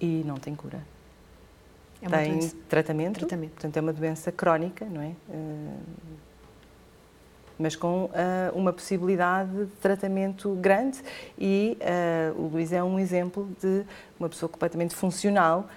E 0.00 0.22
não 0.24 0.36
tem 0.36 0.54
cura. 0.54 0.82
É 2.02 2.08
tem 2.08 2.48
tratamento, 2.68 3.18
tratamento, 3.18 3.52
portanto 3.52 3.76
é 3.76 3.80
uma 3.80 3.92
doença 3.92 4.30
crónica, 4.30 4.84
não 4.84 5.02
é? 5.02 5.12
Uh, 5.28 6.08
mas 7.58 7.74
com 7.74 8.04
uh, 8.04 8.10
uma 8.54 8.72
possibilidade 8.72 9.50
de 9.50 9.66
tratamento 9.80 10.54
grande 10.54 11.00
e 11.36 11.76
uh, 11.80 12.40
o 12.40 12.46
Luís 12.46 12.72
é 12.72 12.82
um 12.84 13.00
exemplo 13.00 13.50
de 13.60 13.84
uma 14.18 14.28
pessoa 14.28 14.48
completamente 14.48 14.94
funcional 14.94 15.68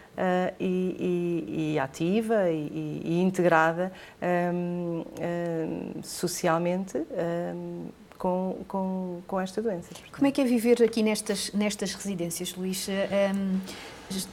e, 0.59 1.45
e, 1.49 1.73
e, 1.73 1.79
ativa 1.79 2.51
e, 2.51 3.01
e 3.03 3.21
integrada 3.21 3.91
um, 4.53 5.03
um, 5.03 6.03
socialmente 6.03 6.97
um, 6.97 7.87
com, 8.21 8.63
com, 8.67 9.19
com, 9.25 9.41
esta 9.41 9.63
doença. 9.63 9.89
Como 10.11 10.27
é 10.27 10.31
que 10.31 10.39
é 10.39 10.43
viver 10.43 10.83
aqui 10.83 11.01
nestas, 11.01 11.51
nestas 11.53 11.95
residências, 11.95 12.53
Luís? 12.53 12.87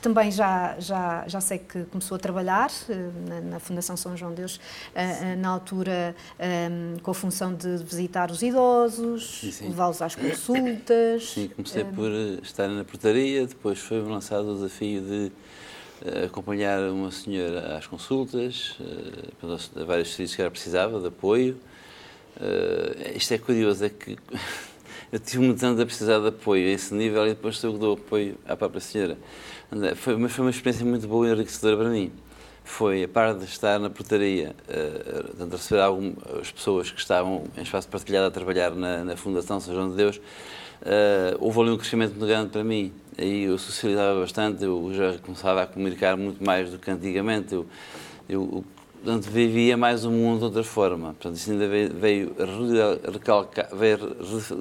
também 0.02 0.30
já, 0.30 0.74
já, 0.78 1.24
já 1.26 1.40
sei 1.40 1.58
que 1.58 1.84
começou 1.84 2.16
a 2.16 2.18
trabalhar 2.18 2.70
eh, 2.90 2.94
na, 3.28 3.40
na 3.40 3.60
Fundação 3.60 3.96
São 3.96 4.16
João 4.16 4.34
Deus, 4.34 4.60
eh, 4.92 5.04
eh, 5.04 5.36
na 5.36 5.48
altura 5.48 6.14
com 7.02 7.12
a 7.12 7.14
função 7.14 7.54
de 7.54 7.78
visitar 7.78 8.30
os 8.30 8.42
idosos, 8.42 9.60
levá-los 9.62 10.02
às 10.02 10.14
consultas. 10.14 11.30
Sim, 11.30 11.48
comecei 11.48 11.84
por 11.84 12.10
estar 12.42 12.68
na 12.68 12.84
portaria, 12.84 13.46
depois 13.46 13.78
foi-me 13.78 14.10
lançado 14.10 14.50
o 14.50 14.54
desafio 14.54 15.00
de 15.00 15.32
acompanhar 16.26 16.80
uma 16.90 17.10
senhora 17.10 17.78
às 17.78 17.86
consultas, 17.86 18.76
a 19.76 19.84
vários 19.84 20.10
serviços 20.10 20.36
que 20.36 20.42
ela 20.42 20.50
precisava 20.50 21.00
de 21.00 21.06
apoio. 21.06 21.56
Isto 23.14 23.34
é 23.34 23.38
curioso, 23.38 23.84
é 23.84 23.88
que 23.88 24.16
eu 25.10 25.18
tive 25.18 25.44
muito 25.44 25.60
tanto 25.60 25.80
a 25.82 25.86
precisar 25.86 26.18
de 26.20 26.28
apoio 26.28 26.66
a 26.68 26.70
esse 26.70 26.94
nível 26.94 27.26
e 27.26 27.30
depois 27.30 27.62
eu 27.62 27.72
que 27.72 27.78
dou 27.78 27.94
apoio 27.94 28.36
à 28.46 28.56
própria 28.56 28.80
senhora. 28.80 29.18
Foi, 29.96 30.16
mas 30.16 30.32
foi 30.32 30.44
uma 30.44 30.50
experiência 30.50 30.86
muito 30.86 31.06
boa 31.06 31.28
e 31.28 31.32
enriquecedora 31.32 31.76
para 31.76 31.88
mim. 31.88 32.12
Foi, 32.64 33.02
a 33.02 33.08
par 33.08 33.34
de 33.34 33.44
estar 33.44 33.78
na 33.78 33.88
portaria, 33.88 34.54
uh, 34.68 35.50
receber 35.50 35.80
algumas 35.80 36.52
pessoas 36.52 36.90
que 36.90 37.00
estavam 37.00 37.44
em 37.56 37.62
espaço 37.62 37.88
partilhado 37.88 38.26
a 38.26 38.30
trabalhar 38.30 38.72
na, 38.72 39.04
na 39.04 39.16
Fundação 39.16 39.58
São 39.58 39.74
João 39.74 39.90
de 39.90 39.96
Deus, 39.96 40.16
uh, 40.16 41.36
houve 41.40 41.60
ali 41.60 41.70
um 41.70 41.78
crescimento 41.78 42.10
muito 42.10 42.26
grande 42.26 42.50
para 42.50 42.62
mim. 42.62 42.92
Aí 43.16 43.44
eu 43.44 43.58
socializava 43.58 44.20
bastante, 44.20 44.62
eu 44.62 44.92
já 44.92 45.18
começava 45.18 45.62
a 45.62 45.66
comunicar 45.66 46.16
muito 46.16 46.44
mais 46.44 46.70
do 46.70 46.78
que 46.78 46.90
antigamente. 46.90 47.54
Eu, 47.54 47.66
eu 48.28 48.62
portanto, 49.02 49.30
vivia 49.30 49.76
mais 49.76 50.04
o 50.04 50.10
mundo 50.10 50.38
de 50.38 50.44
outra 50.46 50.64
forma. 50.64 51.08
Portanto, 51.08 51.36
isso 51.36 51.50
ainda 51.50 51.68
veio, 51.68 51.94
veio, 51.94 52.34
recalcar, 53.12 53.68
veio 53.72 54.16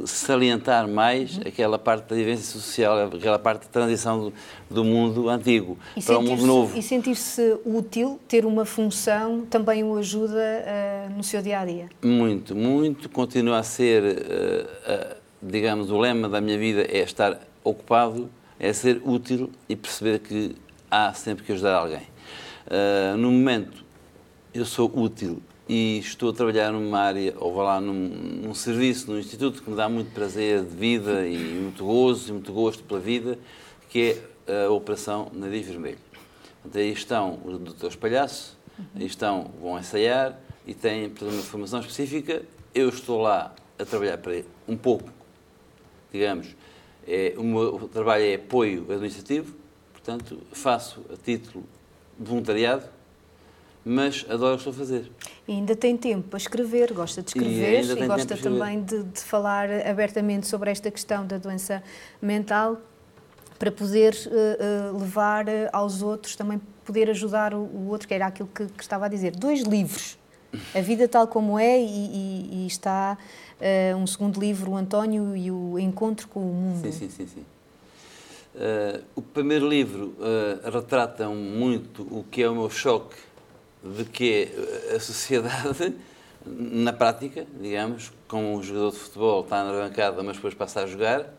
salientar 0.05 0.87
mais 0.87 1.39
aquela 1.45 1.77
parte 1.77 2.09
da 2.09 2.15
vivência 2.15 2.45
social, 2.45 3.07
aquela 3.07 3.39
parte 3.39 3.63
de 3.63 3.69
transição 3.69 4.19
do, 4.19 4.33
do 4.69 4.83
mundo 4.83 5.29
antigo 5.29 5.77
e 5.95 6.01
para 6.01 6.17
o 6.17 6.21
mundo 6.21 6.45
novo. 6.45 6.77
E 6.77 6.81
sentir-se 6.81 7.57
útil, 7.65 8.19
ter 8.27 8.45
uma 8.45 8.65
função, 8.65 9.45
também 9.49 9.83
o 9.83 9.97
ajuda 9.97 10.35
uh, 10.35 11.13
no 11.15 11.23
seu 11.23 11.41
dia 11.41 11.59
a 11.59 11.65
dia? 11.65 11.89
Muito, 12.03 12.55
muito. 12.55 13.09
Continua 13.09 13.59
a 13.59 13.63
ser, 13.63 14.03
uh, 14.03 15.13
uh, 15.13 15.15
digamos, 15.41 15.89
o 15.89 15.97
lema 15.97 16.29
da 16.29 16.39
minha 16.39 16.57
vida 16.57 16.81
é 16.81 16.99
estar 16.99 17.39
ocupado, 17.63 18.29
é 18.59 18.71
ser 18.71 19.01
útil 19.03 19.49
e 19.67 19.75
perceber 19.75 20.19
que 20.19 20.55
há 20.89 21.13
sempre 21.13 21.43
que 21.43 21.51
ajudar 21.51 21.75
alguém. 21.75 22.07
no 23.17 23.29
momento 23.29 23.86
eu 24.57 24.65
sou 24.65 24.91
útil 24.95 25.41
e 25.69 25.99
estou 25.99 26.31
a 26.31 26.33
trabalhar 26.33 26.71
numa 26.71 26.99
área, 26.99 27.33
ou 27.37 27.53
vá 27.53 27.63
lá, 27.63 27.81
num, 27.81 27.93
num, 27.93 28.53
serviço, 28.55 29.11
num 29.11 29.19
instituto 29.19 29.61
que 29.61 29.69
me 29.69 29.75
dá 29.75 29.87
muito 29.87 30.11
prazer 30.11 30.63
de 30.63 30.75
vida 30.75 31.27
e 31.27 31.37
muito 31.37 31.85
gozo 31.85 32.29
e 32.29 32.31
muito 32.31 32.51
gosto 32.51 32.83
pela 32.83 32.99
vida, 32.99 33.37
que 33.89 34.17
é 34.47 34.65
a 34.65 34.69
Operação 34.71 35.29
Nariz 35.33 35.67
Vermelho. 35.67 35.99
Portanto, 36.63 36.81
aí 36.81 36.91
estão 36.91 37.39
os 37.45 37.59
doutores 37.59 37.95
palhaço, 37.95 38.57
aí 38.95 39.05
estão, 39.05 39.51
vão 39.61 39.77
ensaiar 39.77 40.39
e 40.65 40.73
têm 40.73 41.11
uma 41.21 41.31
formação 41.43 41.79
específica. 41.79 42.43
Eu 42.73 42.89
estou 42.89 43.21
lá 43.21 43.53
a 43.77 43.85
trabalhar 43.85 44.17
para 44.17 44.41
um 44.67 44.75
pouco, 44.75 45.09
digamos, 46.11 46.55
é, 47.05 47.35
o 47.37 47.43
meu 47.43 47.89
trabalho 47.93 48.23
é 48.23 48.35
apoio 48.35 48.85
administrativo, 48.89 49.53
portanto, 49.93 50.39
faço 50.51 51.05
a 51.13 51.15
título 51.15 51.63
voluntariado, 52.19 52.96
mas 53.87 54.25
adoro 54.29 54.55
o 54.55 54.57
que 54.57 54.67
estou 54.67 54.71
a 54.71 54.75
fazer. 54.75 55.11
E 55.47 55.53
ainda 55.53 55.75
tem 55.75 55.95
tempo 55.95 56.27
para 56.27 56.37
escrever, 56.37 56.91
gosta 56.93 57.21
de 57.21 57.29
escrever 57.29 57.85
e, 57.85 58.03
e 58.03 58.07
gosta 58.07 58.35
também 58.35 58.83
de, 58.83 59.03
de, 59.03 59.21
falar 59.21 59.69
abertamente 59.87 60.45
sobre 60.45 60.69
esta 60.69 60.91
questão 60.91 61.25
da 61.25 61.37
doença 61.37 61.81
mental 62.21 62.81
para 63.57 63.71
poder 63.71 64.13
uh, 64.13 64.95
uh, 64.95 64.99
levar 64.99 65.47
uh, 65.47 65.69
aos 65.71 66.01
outros, 66.01 66.35
também 66.35 66.61
poder 66.85 67.09
ajudar 67.09 67.53
o, 67.53 67.59
o 67.59 67.87
outro, 67.87 68.07
que 68.07 68.13
era 68.13 68.27
aquilo 68.27 68.49
que, 68.53 68.65
que, 68.67 68.83
estava 68.83 69.05
a 69.05 69.09
dizer. 69.09 69.35
Dois 69.35 69.61
livros, 69.61 70.17
A 70.75 70.81
Vida 70.81 71.07
Tal 71.07 71.27
Como 71.27 71.57
É, 71.57 71.79
e, 71.79 71.85
e, 71.85 72.63
e 72.63 72.67
está 72.67 73.17
um 73.97 74.05
segundo 74.05 74.39
livro, 74.39 74.71
O 74.71 74.77
António 74.77 75.35
e 75.35 75.49
o 75.49 75.79
Encontro 75.79 76.27
com 76.27 76.39
o 76.39 76.53
Mundo. 76.53 76.83
Sim, 76.83 76.91
sim, 76.91 77.09
sim. 77.09 77.27
sim. 77.27 77.45
o 79.15 79.21
primeiro 79.21 79.67
livro 79.67 80.15
retrata 80.71 81.27
muito 81.29 82.03
o 82.03 82.23
que 82.23 82.43
é 82.43 82.49
o 82.49 82.53
meu 82.53 82.69
choque 82.69 83.15
de 83.95 84.05
que 84.05 84.49
a 84.95 84.99
sociedade, 84.99 85.93
na 86.45 86.93
prática, 86.93 87.45
digamos, 87.59 88.11
como 88.27 88.55
um 88.57 88.63
jogador 88.63 88.91
de 88.91 88.97
futebol 88.97 89.43
está 89.43 89.63
na 89.63 89.71
bancada, 89.71 90.23
mas 90.23 90.35
depois 90.35 90.53
passa 90.53 90.81
a 90.81 90.85
jogar, 90.87 91.33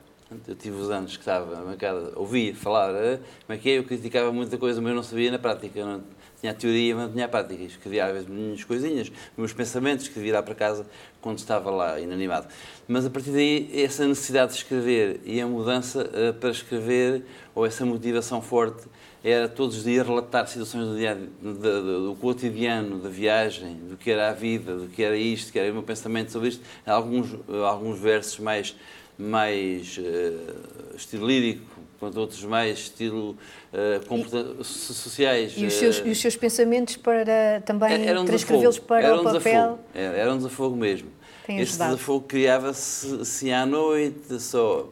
eu 0.47 0.55
tive 0.55 0.76
os 0.76 0.90
anos 0.90 1.17
que 1.17 1.23
estava 1.23 1.57
na 1.57 1.62
bancada, 1.62 2.12
ouvia 2.17 2.55
falar, 2.55 2.95
ah, 2.95 3.19
como 3.47 3.57
é 3.57 3.59
que 3.59 3.71
é, 3.71 3.78
eu 3.78 3.85
criticava 3.85 4.31
muita 4.31 4.59
coisa, 4.59 4.81
mas 4.81 4.95
não 4.95 5.02
sabia 5.02 5.31
na 5.31 5.38
prática, 5.38 5.85
não 5.85 6.02
tinha 6.40 6.52
a 6.52 6.54
teoria, 6.54 6.95
mas 6.95 7.07
não 7.07 7.12
tinha 7.12 7.25
a 7.25 7.28
prática, 7.28 7.62
escrevia 7.62 8.07
às 8.07 8.12
vezes 8.12 8.28
minhas 8.28 8.62
coisinhas, 8.64 9.11
meus 9.37 9.52
pensamentos, 9.52 10.07
escrevia 10.07 10.35
lá 10.35 10.42
para 10.42 10.54
casa 10.54 10.87
quando 11.21 11.38
estava 11.38 11.71
lá 11.71 11.99
inanimado. 12.00 12.47
Mas 12.87 13.04
a 13.04 13.11
partir 13.11 13.30
daí, 13.30 13.71
essa 13.75 14.07
necessidade 14.07 14.52
de 14.52 14.59
escrever 14.59 15.21
e 15.25 15.40
a 15.40 15.47
mudança 15.47 16.09
ah, 16.12 16.33
para 16.33 16.50
escrever, 16.50 17.25
ou 17.54 17.66
essa 17.66 17.85
motivação 17.85 18.40
forte, 18.40 18.87
era 19.23 19.49
todos 19.49 19.78
os 19.78 19.85
dias 19.85 20.07
relatar 20.07 20.47
situações 20.47 20.87
do, 20.87 20.97
dia, 20.97 21.14
do, 21.42 21.54
do, 21.54 22.09
do, 22.09 22.14
cotidiano, 22.21 22.99
da 22.99 23.09
viagem, 23.09 23.75
do 23.88 23.97
que 23.97 24.11
era 24.11 24.30
a 24.30 24.33
vida, 24.33 24.76
do 24.76 24.87
que 24.87 25.02
era 25.02 25.16
isto, 25.16 25.52
que 25.52 25.59
era 25.59 25.71
o 25.71 25.75
meu 25.75 25.83
pensamento 25.83 26.30
sobre 26.30 26.50
isto. 26.50 26.62
Alguns, 26.87 27.35
alguns 27.66 27.99
versos 27.99 28.38
mais, 28.38 28.76
mais 29.18 29.99
uh, 29.99 30.97
estilo 30.97 31.26
lírico, 31.26 31.77
quanto 31.99 32.19
outros 32.19 32.43
mais 32.45 32.78
estilo 32.78 33.37
uh, 33.73 34.64
sociais. 34.64 35.55
E 35.57 35.67
os, 35.67 35.75
seus, 35.75 35.99
uh, 35.99 36.07
e 36.07 36.11
os 36.11 36.21
seus 36.21 36.37
pensamentos 36.37 36.97
para 36.97 37.61
também 37.64 38.07
transcrevê-los 38.25 38.78
para 38.78 39.07
era 39.07 39.21
o 39.21 39.25
papel? 39.25 39.78
Era, 39.95 40.17
era 40.17 40.33
um 40.33 40.37
desafogo 40.37 40.76
mesmo 40.76 41.19
tem 41.49 41.61
Esse 41.61 41.78
desafogo 41.78 42.26
criava-se 42.28 43.23
assim 43.23 43.50
à 43.50 43.64
noite, 43.64 44.38
só, 44.38 44.87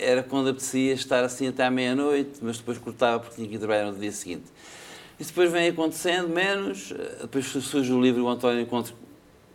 era 0.00 0.22
quando 0.22 0.48
apetecia 0.48 0.92
estar 0.92 1.24
assim 1.24 1.48
até 1.48 1.64
à 1.64 1.70
meia-noite, 1.72 2.38
mas 2.40 2.58
depois 2.58 2.78
cortava 2.78 3.18
porque 3.18 3.34
tinha 3.34 3.48
que 3.48 3.58
trabalhar 3.58 3.90
no 3.90 3.98
dia 3.98 4.12
seguinte. 4.12 4.44
Isso 5.18 5.30
depois 5.30 5.50
vem 5.50 5.68
acontecendo 5.68 6.28
menos, 6.28 6.94
depois 7.20 7.46
surge 7.46 7.92
o 7.92 8.00
livro 8.00 8.22
O 8.22 8.28
António 8.28 8.60
Encontro 8.60 8.94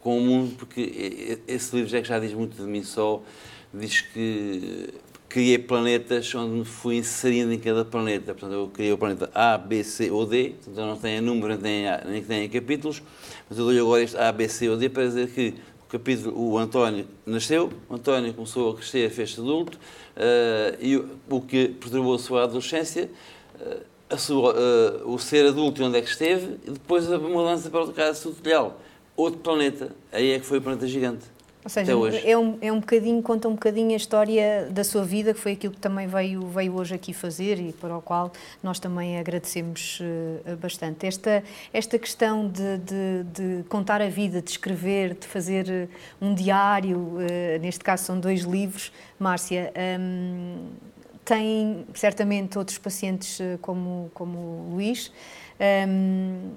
com 0.02 0.18
o 0.18 0.22
Mundo, 0.22 0.58
porque 0.58 1.40
esse 1.48 1.74
livro 1.74 1.90
já 1.90 2.02
que 2.02 2.08
já 2.10 2.20
diz 2.20 2.34
muito 2.34 2.58
de 2.58 2.70
mim 2.70 2.84
só, 2.84 3.24
diz 3.74 4.02
que 4.02 4.90
criei 5.34 5.58
planetas 5.58 6.36
onde 6.36 6.64
fui 6.64 6.98
inserindo 6.98 7.52
em 7.52 7.58
cada 7.58 7.84
planeta. 7.84 8.36
Portanto, 8.36 8.54
eu 8.54 8.68
criei 8.68 8.94
o 8.94 8.98
planeta 9.00 9.32
A, 9.34 9.58
B, 9.58 9.84
C 9.84 10.12
ou 10.12 10.28
D, 10.28 10.54
portanto, 10.64 10.86
não 10.86 10.96
tem 10.96 11.20
número 11.20 11.58
nem, 11.60 11.86
nem 12.06 12.24
tem 12.24 12.48
capítulos, 12.48 13.02
mas 13.50 13.58
eu 13.58 13.66
dou-lhe 13.66 13.80
agora 13.80 14.04
este 14.04 14.16
A, 14.16 14.32
B, 14.32 14.48
C 14.48 14.70
ou 14.70 14.78
D 14.78 14.90
para 14.90 15.08
dizer 15.08 15.28
que 15.32 15.56
capítulo, 15.90 16.40
o 16.40 16.56
António 16.56 17.08
nasceu, 17.26 17.74
o 17.90 17.96
António 17.96 18.32
começou 18.32 18.74
a 18.74 18.76
crescer, 18.76 19.10
fez-se 19.10 19.40
adulto, 19.40 19.76
uh, 19.78 20.78
e 20.80 20.98
o, 20.98 21.18
o, 21.28 21.42
que 21.42 21.70
perturbou 21.70 22.14
a 22.14 22.20
sua 22.20 22.44
adolescência, 22.44 23.10
uh, 23.60 24.18
sua, 24.20 24.54
uh, 24.54 25.12
o 25.12 25.18
ser 25.18 25.48
adulto 25.48 25.84
onde 25.84 25.98
é 25.98 26.02
que 26.04 26.10
esteve, 26.10 26.60
e 26.64 26.70
depois 26.70 27.12
a 27.12 27.18
mudança 27.18 27.72
para 27.72 27.84
o 27.84 27.92
caso 27.92 28.30
tutorial. 28.30 28.80
Outro 29.18 29.40
planeta, 29.40 29.96
aí 30.12 30.30
é 30.30 30.40
que 30.40 30.46
foi 30.46 30.60
o 30.60 30.62
planeta 30.62 30.86
gigante. 30.88 31.33
Ou 31.64 31.70
seja, 31.70 31.94
é 32.26 32.38
um, 32.38 32.58
é 32.62 32.72
um 32.72 32.80
bocadinho, 32.80 33.22
conta 33.22 33.48
um 33.48 33.54
bocadinho 33.54 33.94
a 33.94 33.96
história 33.96 34.68
da 34.70 34.84
sua 34.84 35.04
vida, 35.06 35.34
que 35.34 35.40
foi 35.40 35.54
aquilo 35.54 35.74
que 35.74 35.80
também 35.80 36.08
veio, 36.08 36.46
veio 36.48 36.76
hoje 36.76 36.94
aqui 36.94 37.14
fazer 37.14 37.58
e 37.58 37.72
para 37.72 37.98
o 37.98 38.02
qual 38.02 38.34
nós 38.62 38.80
também 38.80 39.18
agradecemos 39.18 40.00
uh, 40.02 40.58
bastante. 40.58 41.08
Esta, 41.08 41.42
esta 41.72 41.98
questão 41.98 42.48
de, 42.48 42.78
de, 42.80 43.24
de, 43.34 43.64
contar 43.70 44.02
a 44.02 44.10
vida, 44.10 44.42
de 44.42 44.52
escrever, 44.52 45.14
de 45.14 45.26
fazer 45.26 45.70
eh, 45.70 45.88
um 46.22 46.34
diário, 46.34 46.98
uh, 46.98 47.60
neste 47.62 47.84
caso 47.84 48.04
são 48.04 48.20
dois 48.20 48.42
livros, 48.42 48.92
Márcia, 49.18 49.72
um, 50.00 50.68
tem 51.24 51.86
certamente 51.94 52.58
outros 52.58 52.78
pacientes 52.78 53.40
como, 53.62 54.12
como 54.14 54.38
o 54.38 54.70
Luís. 54.74 55.10
Um, 55.88 56.52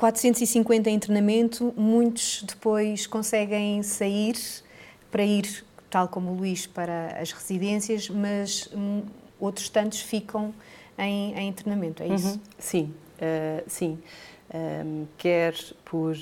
450 0.00 0.88
em 0.88 0.98
treinamento, 0.98 1.74
muitos 1.76 2.42
depois 2.42 3.06
conseguem 3.06 3.82
sair 3.82 4.34
para 5.10 5.22
ir, 5.22 5.62
tal 5.90 6.08
como 6.08 6.30
o 6.30 6.34
Luís, 6.34 6.66
para 6.66 7.18
as 7.20 7.32
residências, 7.32 8.08
mas 8.08 8.66
hum, 8.74 9.02
outros 9.38 9.68
tantos 9.68 10.00
ficam 10.00 10.54
em, 10.96 11.38
em 11.38 11.52
treinamento, 11.52 12.02
é 12.02 12.14
isso? 12.14 12.28
Uhum. 12.28 12.40
Sim, 12.58 12.94
uh, 13.16 13.62
sim. 13.66 13.98
Um, 14.54 15.06
quer 15.18 15.54
por, 15.84 16.16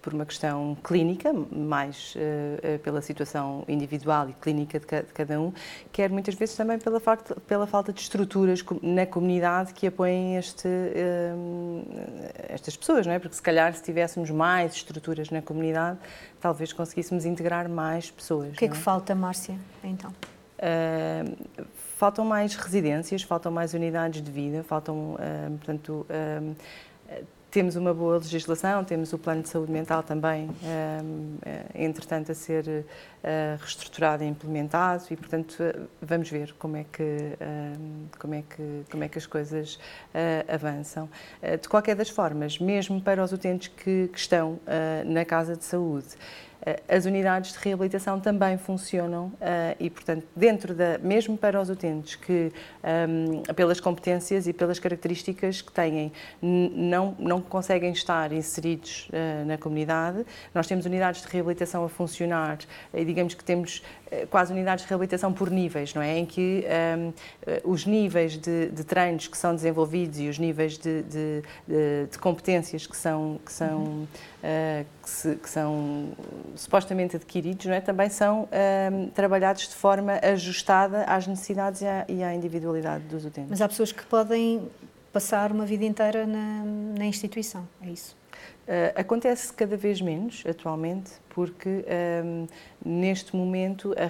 por 0.00 0.14
uma 0.14 0.24
questão 0.24 0.76
clínica, 0.82 1.32
mais 1.32 2.14
uh, 2.16 2.78
pela 2.80 3.00
situação 3.02 3.64
individual 3.68 4.28
e 4.28 4.32
clínica 4.32 4.78
de, 4.80 4.86
ca 4.86 5.02
de, 5.02 5.12
cada 5.12 5.40
um, 5.40 5.52
quer 5.92 6.10
muitas 6.10 6.34
vezes 6.34 6.56
também 6.56 6.78
pela, 6.78 7.00
facto, 7.00 7.38
pela 7.42 7.66
falta 7.66 7.92
de 7.92 8.00
estruturas 8.00 8.64
na 8.82 9.06
comunidade 9.06 9.74
que 9.74 9.86
apoiem 9.86 10.36
este, 10.36 10.68
uh, 10.68 11.84
estas 12.48 12.76
pessoas, 12.76 13.06
não 13.06 13.12
é? 13.12 13.18
Porque 13.18 13.36
se 13.36 13.42
calhar 13.42 13.72
se 13.74 13.82
tivéssemos 13.82 14.30
mais 14.30 14.74
estruturas 14.74 15.30
na 15.30 15.42
comunidade, 15.42 15.98
talvez 16.40 16.72
conseguíssemos 16.72 17.24
integrar 17.24 17.68
mais 17.68 18.10
pessoas. 18.10 18.54
O 18.54 18.56
que 18.56 18.64
é 18.64 18.68
que 18.68 18.76
é? 18.76 18.80
falta, 18.80 19.14
Márcia, 19.14 19.56
então? 19.84 20.10
Uh, 20.58 21.66
faltam 21.96 22.24
mais 22.24 22.54
residências, 22.54 23.22
faltam 23.22 23.52
mais 23.52 23.74
unidades 23.74 24.22
de 24.22 24.30
vida, 24.30 24.62
faltam, 24.62 25.16
portanto, 25.58 26.06
temos 27.50 27.74
uma 27.74 27.92
boa 27.92 28.18
legislação, 28.18 28.84
temos 28.84 29.12
o 29.12 29.18
plano 29.18 29.42
de 29.42 29.48
saúde 29.48 29.72
mental 29.72 30.02
também, 30.02 30.48
eh, 30.64 31.64
entretanto, 31.74 32.30
a 32.30 32.34
ser 32.34 32.84
eh, 33.24 33.56
reestruturado 33.58 34.22
e 34.22 34.26
implementado 34.26 35.04
e, 35.10 35.16
portanto, 35.16 35.56
vamos 36.00 36.30
ver 36.30 36.54
como 36.58 36.76
é 36.76 36.84
que, 36.90 37.36
como 38.18 38.34
é 38.34 38.42
que, 38.42 38.84
como 38.90 39.04
é 39.04 39.08
que 39.08 39.18
as 39.18 39.26
coisas 39.26 39.78
eh, 40.14 40.44
avançam. 40.48 41.08
De 41.60 41.68
qualquer 41.68 41.96
das 41.96 42.08
formas, 42.08 42.58
mesmo 42.58 43.00
para 43.00 43.22
os 43.22 43.32
utentes 43.32 43.68
que, 43.68 44.08
que 44.08 44.18
estão 44.18 44.58
na 45.04 45.24
casa 45.24 45.56
de 45.56 45.64
saúde, 45.64 46.16
eh, 46.16 46.49
as 46.88 47.06
unidades 47.06 47.52
de 47.52 47.58
reabilitação 47.58 48.20
também 48.20 48.58
funcionam 48.58 49.32
eh, 49.40 49.76
e, 49.80 49.88
portanto, 49.88 50.26
dentro 50.36 50.74
da, 50.74 50.98
mesmo 50.98 51.36
para 51.36 51.60
os 51.60 51.70
utentes 51.70 52.16
que, 52.16 52.52
ehm, 52.82 53.42
pelas 53.56 53.80
competências 53.80 54.46
e 54.46 54.52
pelas 54.52 54.78
características 54.78 55.62
que 55.62 55.72
têm, 55.72 56.12
não, 56.42 57.16
não 57.18 57.40
conseguem 57.40 57.92
estar 57.92 58.32
inseridos 58.32 59.08
uh, 59.08 59.46
na 59.46 59.56
comunidade, 59.56 60.24
nós 60.54 60.66
temos 60.66 60.84
unidades 60.84 61.22
de 61.22 61.28
reabilitação 61.28 61.84
a 61.84 61.88
funcionar 61.88 62.58
e 62.92 63.04
digamos 63.04 63.34
que 63.34 63.44
temos 63.44 63.82
quase 64.28 64.52
unidades 64.52 64.84
de 64.84 64.88
reabilitação 64.88 65.32
por 65.32 65.50
níveis, 65.50 65.94
não 65.94 66.02
é? 66.02 66.18
Em 66.18 66.26
que 66.26 66.64
ehm, 66.66 67.12
os 67.62 67.86
níveis 67.86 68.36
de, 68.36 68.68
de, 68.68 68.82
treinos 68.82 69.28
que 69.28 69.38
são 69.38 69.54
desenvolvidos 69.54 70.18
e 70.18 70.28
os 70.28 70.36
níveis 70.36 70.76
de, 70.76 71.02
de, 71.02 71.42
de 72.10 72.18
competências 72.18 72.88
que 72.88 72.96
são, 72.96 73.38
que 73.44 73.52
são, 73.52 73.78
uhum. 73.78 74.02
uh, 74.42 74.86
que, 75.00 75.10
se, 75.10 75.36
que 75.36 75.48
são 75.48 76.08
supostamente 76.56 77.16
adquiridos, 77.16 77.66
não 77.66 77.74
é? 77.74 77.80
também 77.80 78.08
são 78.08 78.48
um, 78.92 79.08
trabalhados 79.08 79.68
de 79.68 79.74
forma 79.74 80.20
ajustada 80.22 81.04
às 81.04 81.26
necessidades 81.26 81.82
e 81.82 81.86
à, 81.86 82.04
e 82.08 82.22
à, 82.22 82.34
individualidade 82.34 83.04
dos 83.04 83.24
utentes. 83.24 83.50
Mas 83.50 83.60
há 83.60 83.68
pessoas 83.68 83.92
que 83.92 84.04
podem 84.04 84.68
passar 85.12 85.52
uma 85.52 85.66
vida 85.66 85.84
inteira 85.84 86.26
na, 86.26 86.64
na 86.98 87.04
instituição, 87.04 87.66
é 87.82 87.88
isso? 87.88 88.16
Uh, 88.66 89.00
acontece 89.00 89.52
cada 89.52 89.76
vez 89.76 90.00
menos 90.00 90.44
atualmente, 90.48 91.10
porque 91.30 91.84
um, 92.24 92.46
neste 92.84 93.34
momento 93.34 93.92
a, 93.98 94.06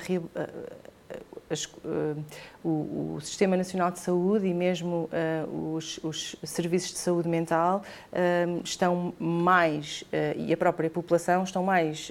as, 1.50 1.64
uh, 1.64 2.24
o, 2.62 3.16
o, 3.16 3.20
Sistema 3.20 3.56
Nacional 3.56 3.90
de 3.90 3.98
Saúde 3.98 4.46
e 4.46 4.54
mesmo 4.54 5.10
uh, 5.46 5.74
os, 5.74 5.98
os, 6.02 6.36
serviços 6.44 6.92
de 6.92 6.98
saúde 6.98 7.28
mental 7.28 7.82
uh, 8.12 8.60
estão 8.64 9.12
mais, 9.18 10.04
e 10.36 10.52
a 10.52 10.56
própria 10.56 10.88
população, 10.88 11.42
estão 11.42 11.62
mais 11.62 12.10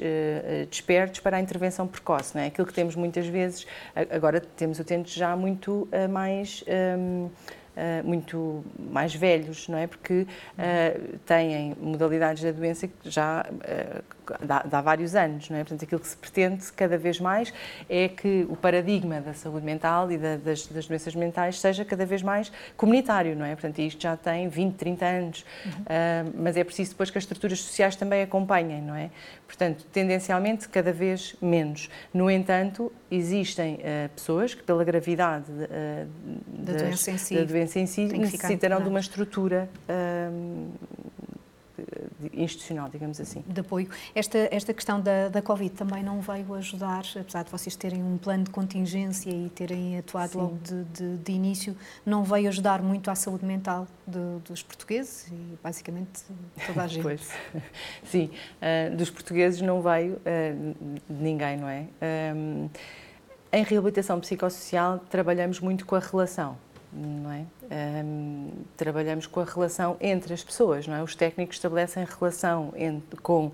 despertos 0.69 1.19
para 1.19 1.37
a 1.37 1.39
intervenção 1.39 1.87
precoce. 1.87 2.35
Não 2.35 2.41
é? 2.43 2.47
Aquilo 2.47 2.67
que 2.67 2.73
temos 2.73 2.95
muitas 2.95 3.27
vezes, 3.27 3.65
agora 4.09 4.41
temos 4.41 4.79
utentes 4.79 5.13
já 5.13 5.35
muito 5.35 5.87
mais. 6.09 6.63
Um, 6.97 7.29
Uh, 7.69 8.05
muito 8.05 8.65
mais 8.77 9.15
velhos, 9.15 9.69
não 9.69 9.77
é? 9.77 9.87
Porque 9.87 10.27
têm 11.25 11.77
modalidades 11.79 12.43
da 12.43 12.51
doença 12.51 12.89
que 12.89 13.09
já 13.09 13.45
dá, 14.41 14.63
dá, 14.63 14.81
vários 14.81 15.15
anos, 15.15 15.49
não 15.49 15.57
é? 15.57 15.63
Portanto, 15.63 15.83
aquilo 15.83 15.99
que 16.01 16.07
se 16.07 16.17
pretende 16.17 16.71
cada 16.73 16.97
vez 16.97 17.19
mais 17.19 17.53
é 17.89 18.07
que 18.07 18.45
o 18.49 18.55
paradigma 18.55 19.21
da 19.21 19.33
saúde 19.33 19.65
mental 19.65 20.11
e 20.11 20.17
da, 20.17 20.37
das, 20.37 20.67
das, 20.67 20.87
doenças 20.87 21.15
mentais 21.15 21.59
seja 21.59 21.83
cada 21.85 22.05
vez 22.05 22.21
mais 22.21 22.51
comunitário, 22.75 23.35
não 23.35 23.45
é? 23.45 23.55
Portanto, 23.55 23.79
isto 23.79 24.01
já 24.01 24.15
tem 24.15 24.47
20, 24.47 24.75
30 24.75 25.05
anos, 25.05 25.45
uhum. 25.65 25.71
uh, 25.71 26.33
mas 26.35 26.57
é 26.57 26.63
preciso 26.63 26.91
depois 26.91 27.09
que 27.09 27.17
as 27.17 27.23
estruturas 27.23 27.59
sociais 27.59 27.95
também 27.95 28.21
acompanhem, 28.21 28.81
não 28.81 28.95
é? 28.95 29.09
Portanto, 29.47 29.85
tendencialmente 29.91 30.69
cada 30.69 30.91
vez 30.91 31.35
menos. 31.41 31.89
No 32.13 32.29
entanto, 32.29 32.91
existem 33.09 33.75
uh, 33.75 34.09
pessoas 34.15 34.53
que 34.53 34.63
pela 34.63 34.83
gravidade 34.83 35.51
uh, 35.51 36.07
da, 36.47 36.73
das, 36.73 36.81
doença 36.81 37.17
si, 37.17 37.35
da 37.35 37.43
doença 37.43 37.79
em 37.79 37.85
si 37.85 38.05
necessitarão 38.05 38.81
de 38.81 38.89
uma 38.89 38.99
estrutura 38.99 39.69
institucional, 42.33 42.89
digamos 42.89 43.19
assim. 43.19 43.43
De 43.47 43.61
apoio. 43.61 43.89
Esta, 44.13 44.37
esta 44.51 44.73
questão 44.73 44.99
da, 44.99 45.29
da 45.29 45.41
Covid 45.41 45.73
também 45.75 46.03
não 46.03 46.21
veio 46.21 46.53
ajudar, 46.55 47.03
apesar 47.19 47.43
de 47.43 47.51
vocês 47.51 47.75
terem 47.75 48.03
um 48.03 48.17
plano 48.17 48.43
de 48.43 48.49
contingência 48.49 49.29
e 49.29 49.49
terem 49.49 49.97
atuado 49.97 50.33
Sim. 50.33 50.37
logo 50.37 50.57
de, 50.57 50.83
de, 50.85 51.17
de, 51.17 51.31
início, 51.31 51.75
não 52.05 52.23
veio 52.23 52.47
ajudar 52.49 52.81
muito 52.81 53.09
à 53.09 53.15
saúde 53.15 53.45
mental 53.45 53.87
de, 54.05 54.19
dos 54.45 54.61
portugueses 54.61 55.27
e 55.27 55.57
basicamente 55.63 56.23
toda 56.65 56.83
a 56.83 56.87
gente. 56.87 57.03
pois. 57.03 57.29
Sim, 58.03 58.29
uh, 58.61 58.95
dos 58.95 59.09
portugueses 59.09 59.61
não 59.61 59.81
veio 59.81 60.15
uh, 60.15 60.95
ninguém, 61.09 61.57
não 61.57 61.67
é? 61.67 61.85
Um, 62.35 62.69
em 63.51 63.63
reabilitação 63.63 64.19
psicossocial 64.19 64.99
trabalhamos 65.09 65.59
muito 65.59 65.85
com 65.85 65.95
a 65.95 65.99
relação 65.99 66.55
não 66.91 67.31
é? 67.31 67.45
Um, 68.03 68.49
trabalhamos 68.75 69.27
com 69.27 69.39
a 69.39 69.45
relação 69.45 69.95
entre 70.01 70.33
as 70.33 70.43
pessoas, 70.43 70.87
não 70.87 70.95
é? 70.95 71.03
Os 71.03 71.15
técnicos 71.15 71.57
estabelecem 71.57 72.05
relação 72.05 72.73
entre, 72.75 73.19
com 73.21 73.47
uh, 73.47 73.53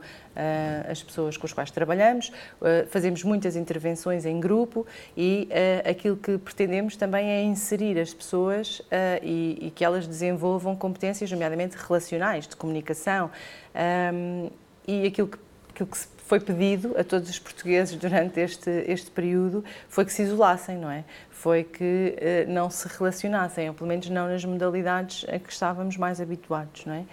as 0.89 1.03
pessoas 1.03 1.35
com 1.35 1.45
as 1.45 1.53
quais 1.53 1.69
trabalhamos, 1.71 2.29
uh, 2.29 2.87
fazemos 2.89 3.23
muitas 3.23 3.55
intervenções 3.55 4.25
em 4.25 4.39
grupo 4.39 4.85
e 5.17 5.49
uh, 5.51 5.89
aquilo 5.89 6.15
que 6.15 6.37
pretendemos 6.37 6.95
também 6.95 7.29
é 7.29 7.43
inserir 7.43 7.99
as 7.99 8.13
pessoas 8.13 8.81
e, 9.21 9.57
e, 9.61 9.71
que 9.71 9.83
elas 9.83 10.07
desenvolvam 10.07 10.75
competências, 10.75 11.29
nomeadamente 11.31 11.75
relacionais, 11.77 12.47
de 12.47 12.55
comunicação. 12.55 13.29
Um, 14.13 14.49
e 14.87 15.07
aquilo 15.07 15.27
que, 15.27 15.37
aquilo 15.69 15.89
que 15.89 15.97
se 15.97 16.07
foi 16.25 16.39
pedido 16.39 16.95
a 16.97 17.03
todos 17.03 17.29
os 17.29 17.39
portugueses 17.39 17.95
durante 17.95 18.39
este, 18.39 18.69
este 18.87 19.11
período 19.11 19.63
foi 19.87 20.05
que 20.05 20.11
se 20.11 20.23
isolassem, 20.23 20.77
não 20.77 20.89
é? 20.89 21.03
Foi 21.29 21.63
que 21.63 22.15
eh, 22.17 22.45
não 22.47 22.69
se 22.69 22.87
relacionassem, 22.87 23.69
ou 23.69 23.75
pelo 23.75 23.87
menos 23.87 24.09
não 24.09 24.27
nas 24.27 24.43
modalidades 24.43 25.25
a 25.29 25.37
que 25.37 25.51
estávamos 25.51 25.97
mais 25.97 26.19
habituados, 26.19 26.85
não 26.85 26.95
é? 26.95 27.05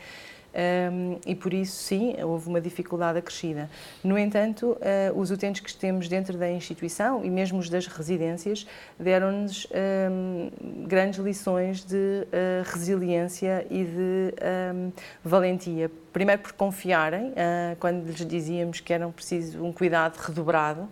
Um, 0.54 1.18
e 1.26 1.34
por 1.34 1.52
isso, 1.54 1.76
sim, 1.76 2.14
houve 2.22 2.48
uma 2.48 2.60
dificuldade 2.60 3.18
acrescida. 3.18 3.70
No 4.04 4.18
entanto, 4.18 4.76
uh, 4.76 5.18
os 5.18 5.30
utentes 5.30 5.62
que 5.62 5.74
temos 5.74 6.08
dentro 6.08 6.36
da 6.36 6.50
instituição 6.50 7.24
e 7.24 7.30
mesmo 7.30 7.58
os 7.58 7.70
das 7.70 7.86
residências 7.86 8.66
deram-nos 8.98 9.66
um, 10.10 10.86
grandes 10.86 11.18
lições 11.20 11.82
de 11.82 11.96
uh, 11.96 12.62
resiliência 12.64 13.66
e 13.70 13.84
de 13.84 14.34
um, 14.74 14.92
valentia. 15.24 15.90
Primeiro, 16.12 16.42
por 16.42 16.52
confiarem, 16.52 17.30
uh, 17.30 17.76
quando 17.80 18.04
lhes 18.04 18.26
dizíamos 18.26 18.80
que 18.80 18.92
era 18.92 19.08
preciso 19.08 19.64
um 19.64 19.72
cuidado 19.72 20.16
redobrado, 20.18 20.88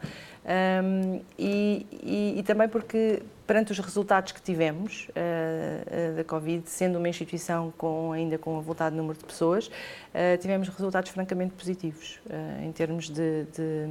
e, 1.38 1.86
e, 1.92 2.38
e 2.38 2.42
também 2.42 2.68
porque 2.68 3.22
perante 3.50 3.72
os 3.72 3.78
resultados 3.80 4.30
que 4.30 4.40
tivemos 4.40 5.08
uh, 5.08 6.12
uh, 6.12 6.16
da 6.16 6.22
Covid, 6.22 6.70
sendo 6.70 6.98
uma 6.98 7.08
instituição 7.08 7.72
com, 7.76 8.12
ainda 8.12 8.38
com 8.38 8.56
um 8.56 8.60
voltado 8.60 8.94
número 8.94 9.18
de 9.18 9.24
pessoas, 9.24 9.66
uh, 9.66 10.38
tivemos 10.40 10.68
resultados 10.68 11.10
francamente 11.10 11.54
positivos 11.54 12.20
em 12.62 12.70
termos 12.70 13.10
de, 13.10 13.44
de, 13.46 13.86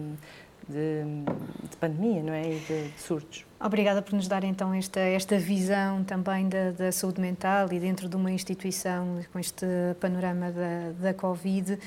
de, 0.65 1.03
de, 1.69 1.77
pandemia 1.77 2.23
não 2.23 2.31
é? 2.31 2.53
e 2.53 2.59
de, 2.59 2.87
de, 2.87 2.99
surtos. 3.01 3.48
Obrigada 3.61 4.01
por 4.01 4.13
nos 4.13 4.27
dar 4.27 4.43
então 4.45 4.73
esta, 4.73 5.01
esta 5.01 5.37
visão 5.37 6.03
também 6.03 6.47
da, 6.47 6.71
da, 6.71 6.91
saúde 6.93 7.19
mental 7.19 7.71
e 7.73 7.79
dentro 7.79 8.07
de 8.07 8.15
uma 8.15 8.31
instituição 8.31 9.19
com 9.33 9.39
este 9.39 9.65
panorama 9.99 10.49
da, 10.49 10.91
da 10.97 11.13
Covid. 11.13 11.77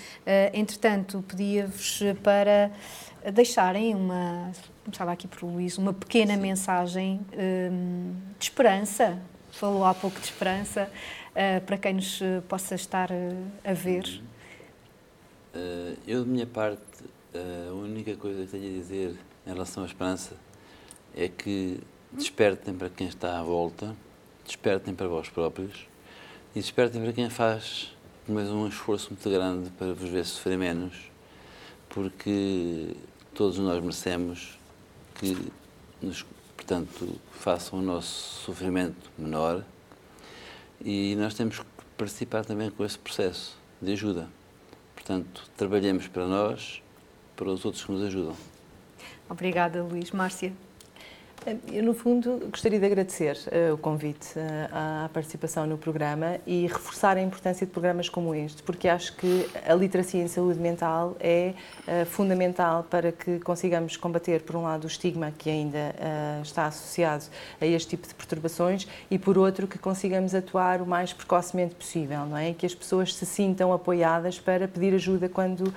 entretanto, 0.53 1.25
pedia-vos 1.27 2.01
para 2.23 2.71
deixarem 3.33 3.95
uma, 3.95 4.53
começava 4.85 5.13
aqui 5.13 5.29
por 5.29 5.45
Luís, 5.45 5.79
uma 5.79 5.93
pequena 5.93 6.35
Sim. 6.35 6.41
mensagem 6.41 7.21
um, 7.73 8.15
de 8.39 8.45
esperança, 8.45 9.19
falou 9.51 9.85
há 9.85 9.95
pouco 9.95 10.19
de 10.19 10.27
esperança, 10.27 10.91
uh, 11.31 11.65
para 11.65 11.79
quem 11.79 11.95
nos 11.95 12.21
eh, 12.21 12.41
possa 12.49 12.75
estar 12.75 13.11
uh, 13.11 13.47
a 13.65 13.73
ver. 13.73 14.23
Uh, 15.55 15.97
eu, 16.07 16.25
de 16.25 16.31
minha 16.31 16.47
parte, 16.47 16.83
a 17.35 17.73
única 17.73 18.17
coisa 18.17 18.45
que 18.45 18.51
tenho 18.51 18.75
a 18.75 18.79
dizer 18.79 19.17
em 19.47 19.53
relação 19.53 19.83
à 19.83 19.87
esperança 19.87 20.35
é 21.15 21.29
que 21.29 21.81
despertem 22.13 22.75
para 22.75 22.89
quem 22.91 23.07
está 23.07 23.39
à 23.39 23.43
volta, 23.43 23.95
despertem 24.45 24.95
para 24.95 25.09
vós 25.09 25.29
próprios 25.29 25.87
e 26.55 26.61
despertem 26.61 27.03
para 27.03 27.13
quem 27.13 27.31
faz 27.31 27.95
mais 28.29 28.49
um 28.51 28.69
esforço 28.69 29.11
muito 29.11 29.29
grande 29.29 29.71
para 29.71 29.93
vos 29.93 30.09
ver 30.09 30.25
sofrer 30.25 30.57
menos, 30.57 30.95
porque 31.89 32.95
todos 33.35 33.59
nós 33.59 33.81
merecemos 33.81 34.59
que 35.15 35.37
nos, 36.01 36.25
portanto, 36.57 37.19
façam 37.33 37.79
o 37.79 37.83
nosso 37.83 38.45
sofrimento 38.45 39.11
menor 39.19 39.65
e 40.85 41.17
nós 41.17 41.35
temos 41.35 41.59
que 41.59 41.67
participar 41.97 42.45
também 42.45 42.71
com 42.71 42.85
esse 42.85 42.99
processo 42.99 43.57
de 43.81 43.93
ajuda. 43.93 44.29
Portanto, 44.95 45.51
trabalhemos 45.57 46.07
para 46.07 46.27
nós, 46.27 46.83
para 47.35 47.49
os 47.49 47.65
outros 47.65 47.85
que 47.85 47.91
nos 47.91 48.03
ajudam. 48.03 48.37
Obrigada, 49.29 49.83
Luís. 49.83 50.11
Márcia. 50.11 50.53
Eu, 51.45 51.83
no 51.83 51.93
fundo, 51.93 52.41
gostaria 52.51 52.79
de 52.79 52.87
agradecer 52.87 53.37
uh, 53.37 53.75
o 53.75 53.79
convite 53.79 54.39
uh, 54.39 55.05
à 55.05 55.11
participação 55.13 55.67
no 55.67 55.77
programa 55.77 56.39
e 56.47 56.69
reforçar 56.69 57.17
a 57.17 57.21
importância 57.21 57.67
de 57.67 57.73
programas 57.73 58.09
como 58.09 58.33
este, 58.33 58.63
porque 58.63 58.87
acho 58.89 59.17
que 59.17 59.49
a 59.67 59.75
literacia 59.75 60.23
em 60.23 60.29
saúde 60.29 60.61
mental 60.61 61.17
é 61.19 61.55
uh, 61.81 62.07
fundamental 62.07 62.85
para 62.89 63.11
que 63.11 63.41
consigamos 63.41 63.97
combater, 63.97 64.43
por 64.43 64.55
um 64.55 64.63
lado, 64.63 64.85
o 64.85 64.87
estigma 64.87 65.33
que 65.37 65.51
ainda 65.51 65.95
está 66.43 66.67
associado 66.67 67.25
a 67.61 67.67
este 67.67 67.91
tipo 67.91 68.07
de 68.07 68.15
perturbações 68.15 68.87
e, 69.11 69.19
por 69.19 69.37
outro, 69.37 69.67
que 69.67 69.79
consigamos 69.79 70.35
atuar 70.35 70.81
o 70.81 70.87
mais 70.87 71.13
precocemente 71.13 71.75
possível, 71.75 72.25
não 72.27 72.37
é? 72.37 72.53
Que 72.53 72.67
as 72.67 72.75
pessoas 72.75 73.15
se 73.15 73.27
sintam 73.27 73.73
apoiadas 73.73 74.39
para 74.39 74.69
pedir 74.69 74.95
ajuda 74.95 75.29
quando 75.29 75.73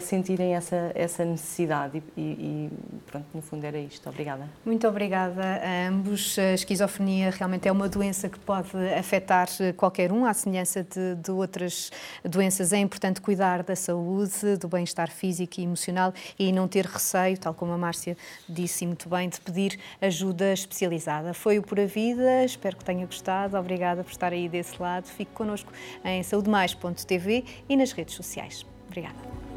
sentirem 0.00 0.54
essa, 0.54 0.92
essa 0.94 1.24
necessidade. 1.24 2.02
E, 2.16 2.20
e, 2.20 2.70
pronto, 3.10 3.26
no 3.34 3.42
fundo, 3.42 3.64
era 3.64 3.78
isto. 3.78 4.08
Obrigada. 4.08 4.48
Muito 4.64 4.89
obrigada 4.90 5.42
a 5.42 5.88
ambos. 5.88 6.38
A 6.38 6.54
esquizofrenia 6.54 7.30
realmente 7.30 7.66
é 7.66 7.72
uma 7.72 7.88
doença 7.88 8.28
que 8.28 8.38
pode 8.38 8.76
afetar 8.98 9.48
qualquer 9.76 10.12
um, 10.12 10.24
à 10.24 10.34
semelhança 10.34 10.82
de, 10.82 11.14
de 11.14 11.30
outras 11.30 11.90
doenças. 12.24 12.72
É 12.72 12.78
importante 12.78 13.20
cuidar 13.20 13.62
da 13.62 13.74
saúde, 13.74 14.56
do 14.60 14.68
bem-estar 14.68 15.10
físico 15.10 15.60
e 15.60 15.64
emocional 15.64 16.12
e 16.38 16.52
não 16.52 16.68
ter 16.68 16.84
receio, 16.84 17.38
tal 17.38 17.54
como 17.54 17.72
a 17.72 17.78
Márcia 17.78 18.16
disse 18.48 18.86
muito 18.86 19.08
bem, 19.08 19.28
de 19.28 19.40
pedir 19.40 19.78
ajuda 20.00 20.52
especializada. 20.52 21.32
Foi 21.32 21.58
o 21.58 21.62
Pura 21.62 21.86
Vida, 21.86 22.44
espero 22.44 22.76
que 22.76 22.84
tenha 22.84 23.06
gostado. 23.06 23.56
Obrigada 23.56 24.04
por 24.04 24.10
estar 24.10 24.32
aí 24.32 24.48
desse 24.48 24.80
lado. 24.80 25.06
Fique 25.06 25.32
connosco 25.32 25.72
em 26.04 26.22
saudemais.tv 26.22 27.44
e 27.68 27.76
nas 27.76 27.92
redes 27.92 28.14
sociais. 28.14 28.66
Obrigada. 28.88 29.49